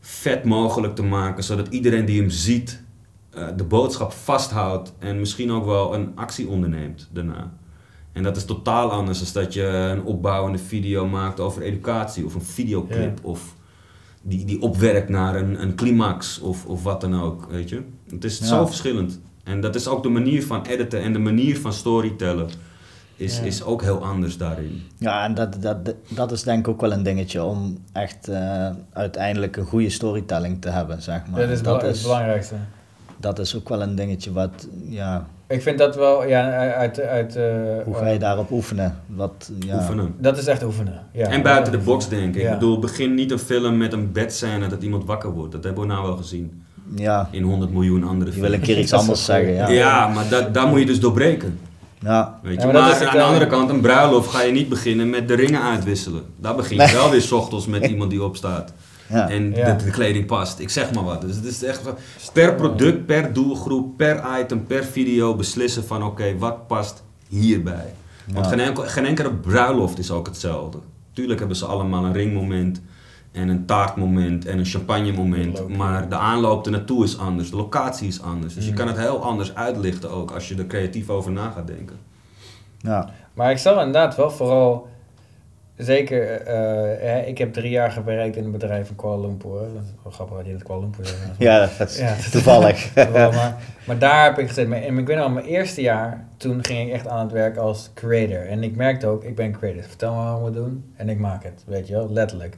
[0.00, 2.82] vet mogelijk te maken, zodat iedereen die hem ziet
[3.30, 7.52] eh, de boodschap vasthoudt en misschien ook wel een actie onderneemt daarna.
[8.12, 12.34] En dat is totaal anders dan dat je een opbouwende video maakt over educatie of
[12.34, 13.54] een videoclip of
[14.22, 17.82] die, die opwerkt naar een, een climax of, of wat dan ook, weet je.
[18.10, 18.44] Het is Ja.
[18.44, 19.20] zo verschillend.
[19.44, 22.48] En dat is ook de manier van editen en de manier van storytellen.
[23.18, 23.44] Is, Ja.
[23.44, 24.82] is ook heel anders daarin.
[24.98, 25.76] Ja, en dat, dat,
[26.08, 30.60] dat is denk ik ook wel een dingetje om echt eh, uiteindelijk een goede storytelling
[30.60, 31.40] te hebben, zeg maar.
[31.40, 32.54] dat is bela- het belangrijkste.
[33.16, 37.00] dat is ook wel een dingetje wat, ja, Ik vind dat wel, ja, uit...
[37.00, 37.44] uit eh,
[37.84, 38.94] hoe ga je daarop oefenen?
[39.06, 39.74] Wat, ja.
[39.76, 40.14] Oefenen.
[40.18, 41.00] Dat is echt oefenen.
[41.12, 41.26] Ja.
[41.26, 42.40] en buiten de box denken.
[42.40, 42.46] Ja.
[42.52, 45.52] Ik bedoel, begin niet een film met een bedscène dat iemand wakker wordt.
[45.52, 46.62] Dat hebben we nou wel gezien.
[46.96, 48.66] Ja, In 100 miljoen andere die wil een films.
[48.72, 50.08] keer iets Dat is anders zeggen, Ja, ja.
[50.08, 51.58] maar dat, daar moet je dus doorbreken.
[52.00, 52.66] Ja, Weet je?
[52.66, 55.34] Ja, maar dat aan de andere kant, een bruiloft ga je niet beginnen met de
[55.34, 56.22] ringen uitwisselen.
[56.36, 56.92] Daar begin je Nee.
[56.94, 58.72] wel weer 's ochtends met iemand die opstaat.
[59.08, 59.28] ja.
[59.28, 59.72] En Ja.
[59.72, 60.58] de, de kleding past.
[60.58, 61.20] Ik zeg maar wat.
[61.20, 61.82] Dus het is echt
[62.32, 67.94] per product, per doelgroep, per item, per video beslissen van oké, wat past hierbij.
[68.32, 70.78] Want geen, enkel, geen enkele bruiloft is ook hetzelfde.
[71.12, 72.80] Tuurlijk hebben ze allemaal een ringmoment
[73.38, 75.68] en een taartmoment en een champagne moment.
[75.68, 78.54] Maar de aanloop ernaartoe is anders, de locatie is anders.
[78.54, 78.76] Dus je Mm.
[78.76, 81.96] kan het heel anders uitlichten ook als je er creatief over na gaat denken.
[82.78, 83.08] ja.
[83.34, 84.88] Maar ik zal inderdaad wel vooral...
[85.76, 86.54] Zeker, eh,
[87.08, 89.50] hè, ik heb drie jaar gewerkt in een bedrijf in Kuala Lumpur.
[89.60, 91.20] Dat is wel grappig dat je dat Kuala Lumpur zegt.
[91.38, 92.14] ja, dat is Ja.
[92.32, 92.94] toevallig.
[93.12, 94.70] Maar, maar daar heb ik gezeten.
[94.70, 97.56] Maar- En ik weet nog, mijn eerste jaar, toen ging ik echt aan het werk
[97.56, 98.46] als creator.
[98.46, 99.82] En ik merkte ook, ik ben creator.
[99.82, 101.62] Vertel me wat moet doen en ik maak het.
[101.66, 102.56] Weet je wel, letterlijk.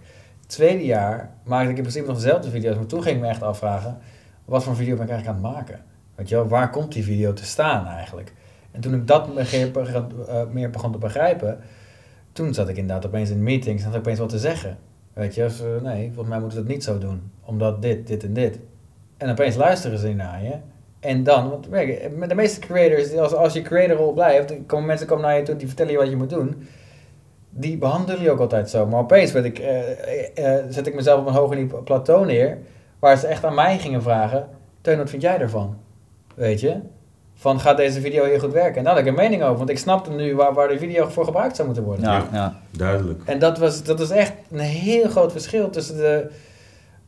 [0.50, 2.76] Tweede jaar maakte ik in principe nog dezelfde video's.
[2.76, 3.98] Maar toen ging ik me echt afvragen,
[4.44, 5.80] wat voor video ben ik eigenlijk aan het maken?
[6.14, 8.32] Weet je wel, waar komt die video te staan eigenlijk?
[8.70, 11.58] En toen ik dat meer, eh, begon te begrijpen,
[12.32, 14.78] toen zat ik inderdaad opeens in meetings en had ik opeens wat te zeggen.
[15.12, 17.30] Weet je, nee, volgens mij moeten we dat niet zo doen.
[17.44, 18.58] Omdat dit, dit en dit.
[19.16, 20.54] En opeens luisteren ze naar je.
[21.00, 21.70] En dan, want
[22.16, 25.56] met de meeste creators, als, als je creatorrol blijft, komen mensen komen naar je toe,
[25.56, 26.68] die vertellen je wat je moet doen.
[27.50, 28.86] Die behandelen je ook altijd zo.
[28.86, 32.26] Maar opeens werd ik, eh, eh, eh, zet ik mezelf op een hoger niveau plateau
[32.26, 32.58] neer,
[32.98, 34.48] waar ze echt aan mij gingen vragen,
[34.80, 35.76] Teun, wat vind jij ervan?
[36.34, 36.80] Weet je?
[37.34, 38.76] Van, gaat deze video hier goed werken?
[38.76, 41.08] En daar had ik een mening over, want ik snapte nu waar, waar de video
[41.08, 42.04] voor gebruikt zou moeten worden.
[42.04, 42.60] Ja, ja.
[42.70, 43.22] Duidelijk.
[43.24, 46.30] En dat was, dat was echt een heel groot verschil tussen de,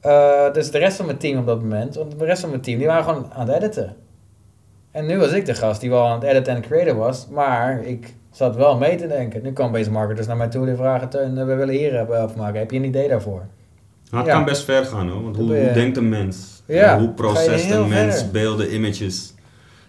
[0.01, 1.95] eh, tussen de rest van mijn team op dat moment.
[1.95, 3.97] Want de rest van mijn team, die waren gewoon aan het editen.
[4.91, 7.29] En nu was ik de gast die wel aan het editen en creator was.
[7.29, 9.43] Maar ik zat wel mee te denken.
[9.43, 11.09] Nu kwam Base Marketers naar mij toe en vragen...
[11.09, 12.59] Teun, we willen hier hebben afmaken.
[12.59, 13.43] Heb je een idee daarvoor?
[14.11, 14.37] Maar het Ja.
[14.37, 16.63] kan best ver gaan hoor, want hoe, denkt een mens?
[16.67, 18.33] Ja, Eh, hoe processt heel een mens verder.
[18.33, 19.35] beelden, images?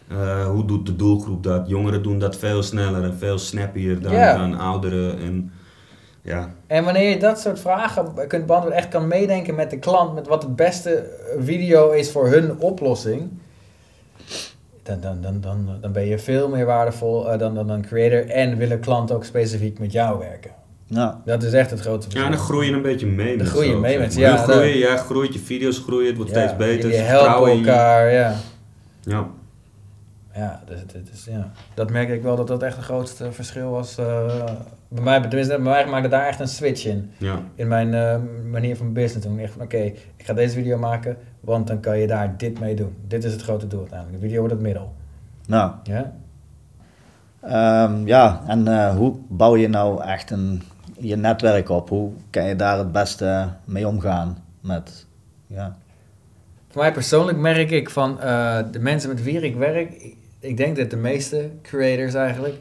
[0.07, 1.67] Eh, hoe doet de doelgroep dat?
[1.67, 4.37] Jongeren doen dat veel sneller en veel snappier dan, Ja.
[4.37, 5.17] dan ouderen.
[5.19, 5.51] En,
[6.21, 6.49] ja.
[6.67, 10.27] En wanneer je dat soort vragen kunt beantwoorden, echt kan meedenken met de klant, met
[10.27, 13.29] wat het beste video is voor hun oplossing,
[14.83, 18.29] dan, dan, dan, dan, dan ben je veel meer waardevol eh, dan, dan een creator
[18.29, 20.51] en willen klanten ook specifiek met jou werken.
[20.85, 21.21] ja.
[21.25, 22.23] Dat is echt het grote ja, verschil.
[22.25, 23.37] en dan groei je een beetje mee.
[23.45, 26.57] groei je ook, mee met ja, jij groeit, je video's groeien, het wordt Ja, steeds
[26.57, 26.89] beter.
[26.89, 26.95] Je.
[27.57, 28.35] elkaar, ja.
[29.01, 29.27] Ja.
[30.35, 30.63] Ja,
[31.11, 33.97] dus, ja, dat merkte ik wel dat dat echt het grootste verschil was.
[33.97, 34.49] eh,
[34.93, 37.11] bij mij, tenminste, bij mij maakte daar echt een switch in.
[37.17, 37.39] Ja.
[37.55, 38.17] in mijn eh,
[38.51, 39.39] manier van business doen.
[39.39, 42.75] Echt van, oké, ik ga deze video maken, want dan kan je daar dit mee
[42.75, 42.95] doen.
[43.07, 44.19] Dit is het grote doel uiteindelijk.
[44.19, 44.93] De video wordt het middel.
[45.47, 46.13] Nou, Ja?
[47.41, 50.61] Ehm, ja, en eh, hoe bouw je nou echt een,
[50.97, 51.89] je netwerk op?
[51.89, 54.37] Hoe kan je daar het beste mee omgaan?
[54.59, 55.05] Met,
[55.47, 55.75] ja.
[56.69, 60.57] Voor mij persoonlijk merk ik van eh, de mensen met wie ik werk, ik, ik
[60.57, 62.55] denk dat de meeste creators eigenlijk,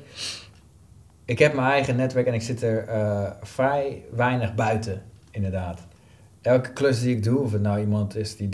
[1.24, 5.86] ik heb mijn eigen netwerk en ik zit er eh, vrij weinig buiten, inderdaad.
[6.40, 8.48] Elke klus die ik doe, of het nou iemand is die,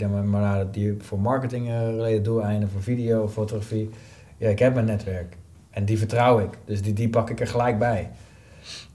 [0.71, 3.89] die voor marketing eh doeleinden, voor video, fotografie,
[4.37, 5.37] ja, ik heb mijn netwerk.
[5.69, 8.09] En die vertrouw ik, dus die, die pak ik er gelijk bij.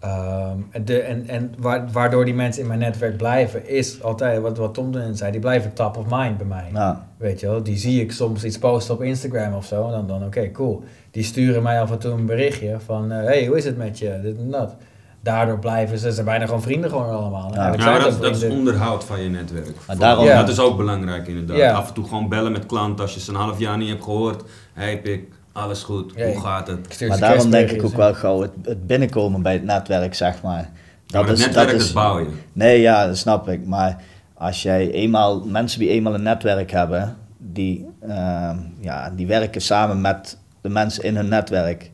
[0.01, 4.41] Ehm, en de, en, en wa- waardoor die mensen in mijn netwerk blijven, is altijd
[4.41, 6.69] wat, wat Tom erin zei, die blijven top of mind bij mij.
[6.73, 9.87] Nou, Weet je wel, die zie ik soms iets posten op Instagram of zo.
[9.87, 10.83] En dan, dan oké, cool.
[11.11, 13.13] Die sturen mij af en toe een berichtje van...
[13.13, 14.19] eh, hey, hoe is het met je?
[14.23, 14.75] Dit en dat.
[15.21, 16.07] Daardoor blijven ze...
[16.09, 17.51] Ze zijn bijna gewoon vrienden gewoon allemaal.
[17.55, 17.73] Ja.
[17.73, 19.77] Ja, maar dat dat, is onderhoud van je netwerk.
[19.99, 20.39] Daarom- Ja.
[20.41, 21.57] Dat is ook belangrijk inderdaad.
[21.57, 21.73] Ja.
[21.73, 24.05] Af en toe gewoon bellen met klanten als je ze een half jaar niet hebt
[24.05, 24.43] gehoord.
[24.73, 27.09] Hey pik, alles goed, Ja, hoe gaat het?
[27.09, 30.71] maar daarom denk ik ook wel gauw het, het binnenkomen bij het netwerk, zeg maar.
[31.13, 32.27] Maar het netwerk dat bouw je.
[32.53, 33.67] Nee, ja, dat snap ik.
[33.67, 34.03] Maar
[34.35, 40.01] als jij eenmaal, mensen die eenmaal een netwerk hebben, die, ehm, ja, die werken samen
[40.01, 41.91] met de mensen in hun netwerk.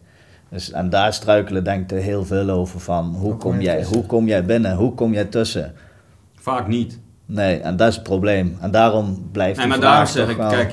[0.48, 3.14] Dus, en daar struikelen denk ik er heel veel over van.
[3.18, 3.96] Hoe, kom jij, tussen?
[3.96, 4.76] hoe kom jij binnen?
[4.76, 5.72] Hoe kom jij tussen?
[6.34, 6.98] Vaak niet.
[7.26, 8.56] Nee, en dat is het probleem.
[8.60, 10.72] En daarom blijft Nee, die maar daarom vraag zeg ik, wel- kijk,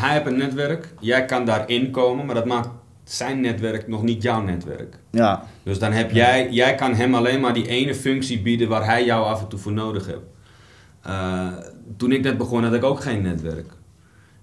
[0.00, 2.68] hij heeft een netwerk, jij kan daarin komen, maar dat maakt
[3.04, 4.98] zijn netwerk nog niet jouw netwerk.
[5.10, 8.84] Ja, Dus dan heb jij, jij kan hem alleen maar die ene functie bieden waar
[8.84, 10.24] hij jou af en toe voor nodig hebt.
[11.02, 11.48] Eh,
[11.96, 13.72] toen ik net begon had ik ook geen netwerk.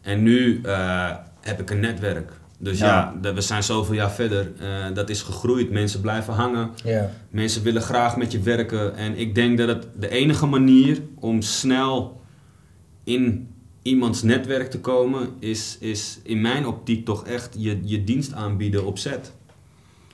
[0.02, 1.10] En nu eh,
[1.42, 2.32] heb ik een netwerk.
[2.58, 3.14] Dus Ja.
[3.22, 4.52] we zijn zoveel jaar verder.
[4.60, 5.72] Eh, dat is gegroeid.
[5.72, 6.70] Mensen blijven hangen.
[6.84, 7.10] Ja.
[7.30, 8.96] Mensen willen graag met je werken.
[8.96, 12.22] En ik denk dat het de enige manier om snel
[13.04, 13.51] in
[13.82, 18.86] iemands netwerk te komen, is, is in mijn optiek toch echt je, je dienst aanbieden
[18.86, 19.32] op set.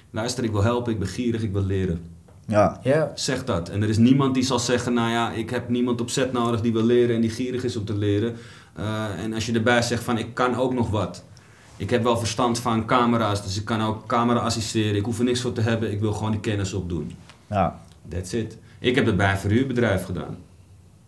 [0.10, 2.02] Luister, ik wil helpen, ik ben gierig, ik wil leren.
[2.48, 3.12] Ja, Ja.
[3.16, 3.70] Zeg dat.
[3.70, 6.62] En er is niemand die zal zeggen, nou ja, ik heb niemand op set nodig
[6.62, 8.36] die wil leren en die gierig is om te leren.
[8.74, 11.24] Eh, en als je erbij zegt van, ik kan ook nog wat.
[11.78, 14.96] Ik heb wel verstand van camera's, dus ik kan ook camera assisteren.
[14.96, 17.12] Ik hoef er niks voor te hebben, ik wil gewoon die kennis opdoen.
[17.48, 18.58] ja, That's it.
[18.80, 20.38] Ik heb het bij een verhuurbedrijf gedaan.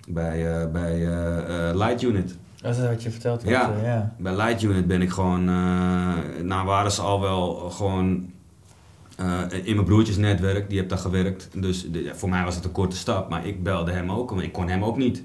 [0.07, 2.37] Bij, eh, bij eh, Light Unit.
[2.61, 3.51] Dat is wat je verteld had.
[3.51, 3.73] Ja.
[3.77, 4.15] eh, ja.
[4.17, 8.31] Bij Light Unit ben ik gewoon, eh nou waren ze al wel gewoon
[9.17, 11.49] eh, in mijn broertjes netwerk, die heeft daar gewerkt.
[11.61, 14.43] Dus de- voor mij was het een korte stap, maar ik belde hem ook, maar
[14.43, 15.23] ik kon hem ook niet.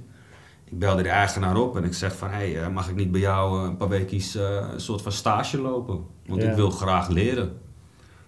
[0.64, 3.20] Ik belde de eigenaar op en ik zeg van, hé, hey, mag ik niet bij
[3.20, 6.00] jou eh, een paar weekjes eh, een soort van stage lopen?
[6.26, 6.50] Want Ja.
[6.50, 7.52] ik wil graag leren.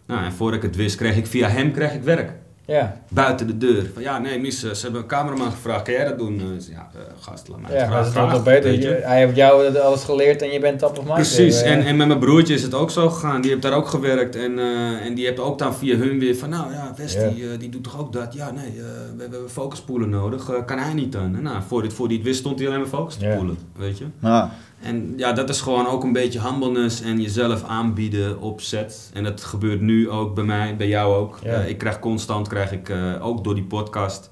[0.06, 2.32] Nou, en voordat ik het wist, kreeg ik via hem kreeg ik werk.
[2.66, 3.00] Ja.
[3.08, 3.90] Buiten de deur.
[3.94, 6.40] Van ja, nee, mis, eh, ze hebben een cameraman gevraagd, kan jij dat doen?
[6.40, 8.72] Eh, ja, eh, gast, laat mij het Ja, graag, dat toch beter.
[8.80, 9.00] je.
[9.02, 11.14] Hij heeft jou alles geleerd en je bent top of mind.
[11.14, 13.40] Precies, en, en met mijn broertje is het ook zo gegaan.
[13.40, 16.36] Die heeft daar ook gewerkt en, eh, en die heeft ook dan via hun weer
[16.36, 17.28] van, nou ja, West, Ja.
[17.28, 18.34] die, eh, die doet toch ook dat?
[18.34, 20.50] Ja, nee, eh, we, we hebben focuspoelen nodig.
[20.66, 21.36] Kan hij niet dan?
[21.36, 23.36] En nou, voor dit, voor die het wist stond hij alleen maar focus te Ja.
[23.36, 24.04] poelen, weet je.
[24.20, 24.50] ja,
[24.86, 29.10] En ja, dat is gewoon ook een beetje humbleness en jezelf aanbieden op set.
[29.14, 31.38] En dat gebeurt nu ook bij mij, bij jou ook.
[31.42, 31.52] Ja.
[31.52, 34.30] Eh, ik krijg constant, krijg ik, eh, ook door die podcast,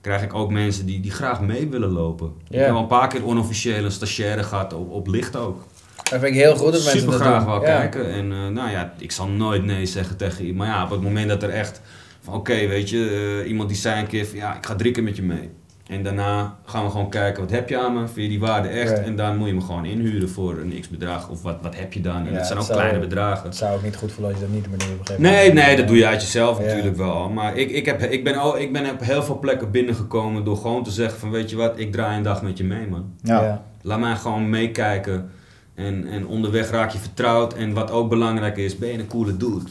[0.00, 2.32] krijg ik ook mensen die, die graag mee willen lopen.
[2.48, 2.60] Ik Ja.
[2.64, 5.64] heb al een paar keer onofficieel een stagiaire gehad, op, op licht ook.
[5.96, 7.78] Dat vind ik heel goed dat mensen Super graag wel Ja.
[7.78, 8.10] kijken.
[8.12, 10.68] En eh, nou ja, ik zal nooit nee zeggen tegen iemand.
[10.68, 11.80] Maar ja, op het moment dat er echt
[12.20, 15.02] van oké, weet je, iemand die zei een keer van ja, ik ga drie keer
[15.02, 15.50] met je mee.
[15.86, 17.98] En daarna gaan we gewoon kijken, wat heb je aan me?
[18.06, 19.02] Vind je die waarde echt?
[19.02, 21.28] En dan moet je me gewoon inhuren voor een x-bedrag.
[21.28, 22.16] Of wat, wat heb je dan?
[22.26, 23.44] En Ja, dat zijn ook het zou- kleine bedragen.
[23.44, 24.88] Het zou ook niet goed voelen als je dat niet meer doet.
[24.88, 26.64] op een gegeven Nee, nee, dat doe je uit jezelf Ja.
[26.64, 27.28] natuurlijk wel.
[27.28, 30.56] Maar ik, ik, heb, ik, ben, al- ik ben op heel veel plekken binnengekomen door
[30.56, 33.12] gewoon te zeggen van weet je wat, ik draai een dag met je mee man.
[33.22, 33.62] ja, Ja.
[33.82, 35.30] Laat mij gewoon meekijken.
[35.74, 37.54] En, en onderweg raak je vertrouwd.
[37.54, 39.64] En wat ook belangrijk is, ben je een coole dude.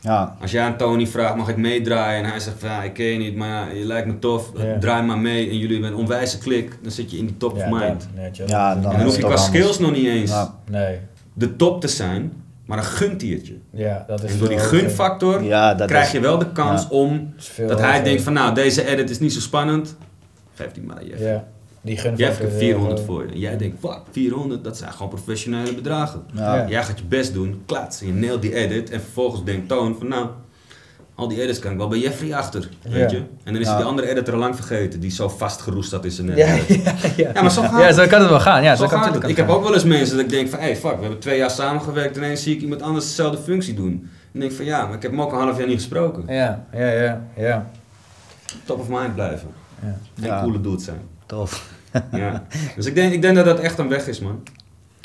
[0.00, 2.24] Ja, Als jij aan Tony vraagt, mag ik meedraaien?
[2.24, 4.52] En hij zegt van, ja, ik ken je niet, maar ja, je lijkt me tof.
[4.80, 5.48] Draai maar mee.
[5.50, 6.78] En jullie hebben een onwijze klik.
[6.82, 8.08] Dan zit je in die top Ja, of mind.
[8.14, 8.42] dan, je.
[8.46, 10.54] Ja, dan En dan hoef je qua skills nog niet eens Ja.
[10.70, 10.98] Nee.
[11.32, 12.32] de top te zijn.
[12.66, 13.58] Maar dan gunt hij het je.
[13.70, 16.82] Ja, dat is En door die gunfactor Ja, dat krijg is- je wel de kans
[16.82, 16.88] ja.
[16.88, 17.34] om...
[17.66, 19.96] Dat hij denkt van, nou, deze edit is niet zo spannend.
[20.54, 21.20] Geef die maar, Jeff.
[21.20, 21.44] Ja,
[21.80, 23.32] die gun heb 400 voor je.
[23.32, 26.22] En jij denkt, fuck, 400, dat zijn gewoon professionele bedragen.
[26.34, 26.54] Ja.
[26.56, 26.68] Ja.
[26.68, 28.90] Jij gaat je best doen, klats, en je nailt die edit.
[28.90, 30.26] En vervolgens denkt Toon van, nou,
[31.14, 33.16] al die edits kan ik wel bij Jeffrey achter, weet Ja.
[33.16, 33.22] je.
[33.44, 33.76] En dan is Ja.
[33.76, 36.82] die andere editor al lang vergeten, die zo vastgeroest dat in zijn Ja, edit.
[36.84, 37.30] ja, ja.
[37.34, 37.94] Ja, maar zo gaat Ja, het.
[37.94, 38.62] zo kan het wel gaan.
[38.62, 39.28] Ja, Zo zo kan gaat het.
[39.28, 41.38] Ik heb ook wel eens mensen dat ik denk van, hey, fuck, we hebben twee
[41.38, 44.10] jaar samengewerkt en ineens zie ik iemand anders dezelfde functie doen.
[44.32, 46.24] En denk ik van, ja, maar ik heb hem ook een half jaar niet gesproken.
[46.34, 47.70] Ja, ja, ja, ja.
[48.64, 49.48] Top of mind blijven.
[50.14, 50.40] Ja.
[50.42, 51.00] coole dude zijn.
[51.30, 51.72] Tof.
[52.12, 52.42] Ja.
[52.76, 54.42] Dus ik denk, ik denk dat dat echt een weg is, man.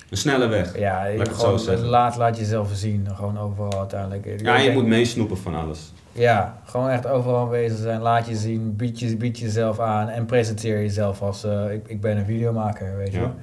[0.10, 0.78] Een snelle weg.
[0.78, 4.26] Ja, ik het gewoon, laat, laat jezelf zien, gewoon overal uiteindelijk.
[4.26, 5.94] Ik Ja, je denk- moet meesnoepen van alles.
[6.12, 10.26] Ja, gewoon echt overal aanwezig zijn, laat je zien, bied, je, bied jezelf aan en
[10.26, 13.20] presenteer jezelf als eh, ik, ik ben een videomaker, weet je.
[13.20, 13.34] Ja.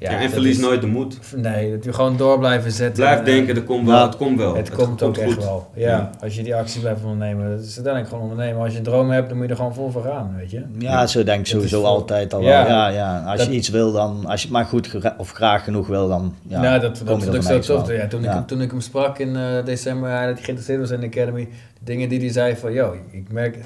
[0.00, 1.18] Ja, en dat verlies is- nooit de moed.
[1.36, 3.02] Nee, dat je gewoon door blijven zetten.
[3.04, 4.06] Blijf en, denken, er komt wel, Ja.
[4.06, 4.56] het komt wel.
[4.56, 5.44] Het, komt ook echt goed.
[5.44, 5.70] wel.
[5.74, 7.50] Ja, als je die actie blijft ondernemen.
[7.50, 8.62] Dat is uiteindelijk gewoon ondernemen.
[8.62, 10.62] Als je een droom hebt, dan moet je er gewoon vol voor gaan, weet je.
[10.78, 12.62] Ja, zo denk ik Dat sowieso altijd al Ja.
[12.62, 12.72] wel.
[12.72, 13.22] Ja, ja.
[13.26, 15.86] Als Dat- je iets wil, dan, als je het maar goed gra- of graag genoeg
[15.86, 17.92] wil, dan ja, nou, dat, kom dat ik van zo tof.
[17.92, 18.38] Ja, toen, Ja.
[18.38, 21.06] Ik, toen ik hem sprak in eh, december, hij dat hij geïnteresseerd was in de
[21.06, 21.44] Academy.
[21.78, 23.58] De dingen die hij zei van, yo, ik merk,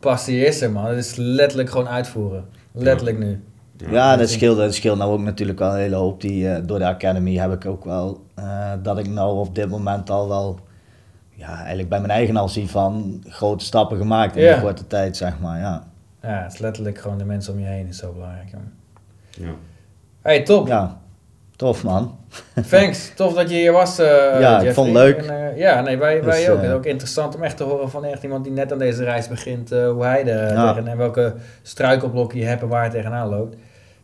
[0.00, 0.84] passie is er man.
[0.84, 2.44] Het is letterlijk gewoon uitvoeren.
[2.72, 3.40] Letterlijk nu.
[3.76, 6.20] Ja, dat scheelt, dat scheelt nou ook natuurlijk wel een hele hoop.
[6.20, 9.68] Die, eh, door de Academy heb ik ook wel, eh, dat ik nou op dit
[9.68, 10.58] moment al wel,
[11.30, 14.54] ja, eigenlijk bij mijn eigen al zie van grote stappen gemaakt in Ja.
[14.56, 15.58] een korte tijd, zeg maar.
[15.58, 15.86] Ja,
[16.22, 18.50] Ja, het is letterlijk gewoon de mensen om je heen is zo belangrijk.
[19.30, 19.46] Ja.
[20.22, 20.66] Hey, top.
[20.66, 21.00] ja
[21.56, 22.18] tof man.
[22.70, 23.12] Thanks.
[23.16, 24.06] Tof dat je hier was, eh
[24.40, 25.16] Ja, ik vond het leuk.
[25.16, 26.56] En, eh, ja, nee, wij, wij Dus, ook.
[26.56, 28.78] eh, Het is ook interessant om echt te horen van echt iemand die net aan
[28.78, 30.72] deze reis begint, eh, hoe hij er Ja.
[30.72, 33.56] tegen en welke struikelblokken je hebt en waar hij tegenaan loopt.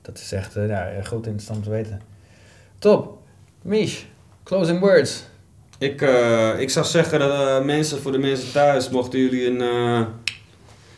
[0.02, 2.00] Dat is echt eh, ja, goed interessant te weten.
[2.78, 3.18] Top.
[3.62, 4.02] Mish,
[4.44, 5.24] closing words.
[5.78, 9.60] Ik, eh, ik zou zeggen dat eh, mensen, voor de mensen thuis, mochten jullie een,
[9.60, 10.00] eh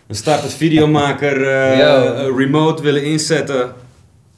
[0.07, 1.80] een startend videomaker eh,
[2.26, 3.72] eh, remote willen inzetten,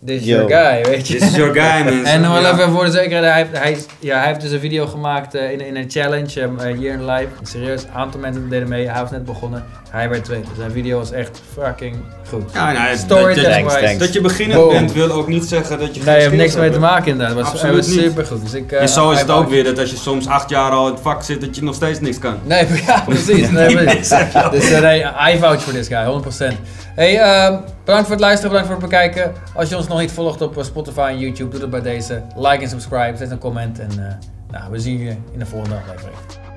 [0.06, 0.36] This is Yo.
[0.36, 1.14] your guy, weet je.
[1.18, 2.04] This is your guy, mensen.
[2.12, 2.52] En nog wel Ja.
[2.52, 5.50] even voor de zekerheid, hij, heeft- hij, ja, hij heeft dus een video gemaakt eh,
[5.50, 7.28] in, in een challenge, um, eh, Year in Life.
[7.42, 10.46] Serieus, een aantal mensen deden mee, hij was net begonnen, hij werd tweede.
[10.58, 11.96] Zijn video was echt fucking
[12.28, 12.42] goed.
[12.52, 13.96] Ja, nou, dat- Storytelling wise.
[13.98, 14.72] Dat je beginner Boom.
[14.72, 17.10] bent wil ook niet zeggen dat je geen Nee, je hebt niks mee te maken
[17.12, 17.36] inderdaad.
[17.36, 18.04] Het was, hij Absoluut was niet.
[18.04, 18.42] super goed.
[18.42, 20.70] Dus ik, eh, En zo is het ook weer dat als je soms acht jaar
[20.70, 22.38] al in het vak zit, dat je nog steeds niks kan.
[22.44, 23.50] Nee, ja, precies.
[23.50, 24.08] Nee, precies.
[24.50, 25.00] dus eh, nee,
[25.34, 26.56] I vouch for this guy, 100%.
[26.94, 27.54] Hey, ehm,
[27.84, 29.32] bedankt voor het luisteren, bedankt voor het bekijken.
[29.54, 32.22] Als je ons nog niet volgt op eh, Spotify en YouTube, doe dat bij deze.
[32.36, 34.14] Like en subscribe, zet een comment en eh,
[34.50, 36.53] nou, we zien je in de volgende aflevering.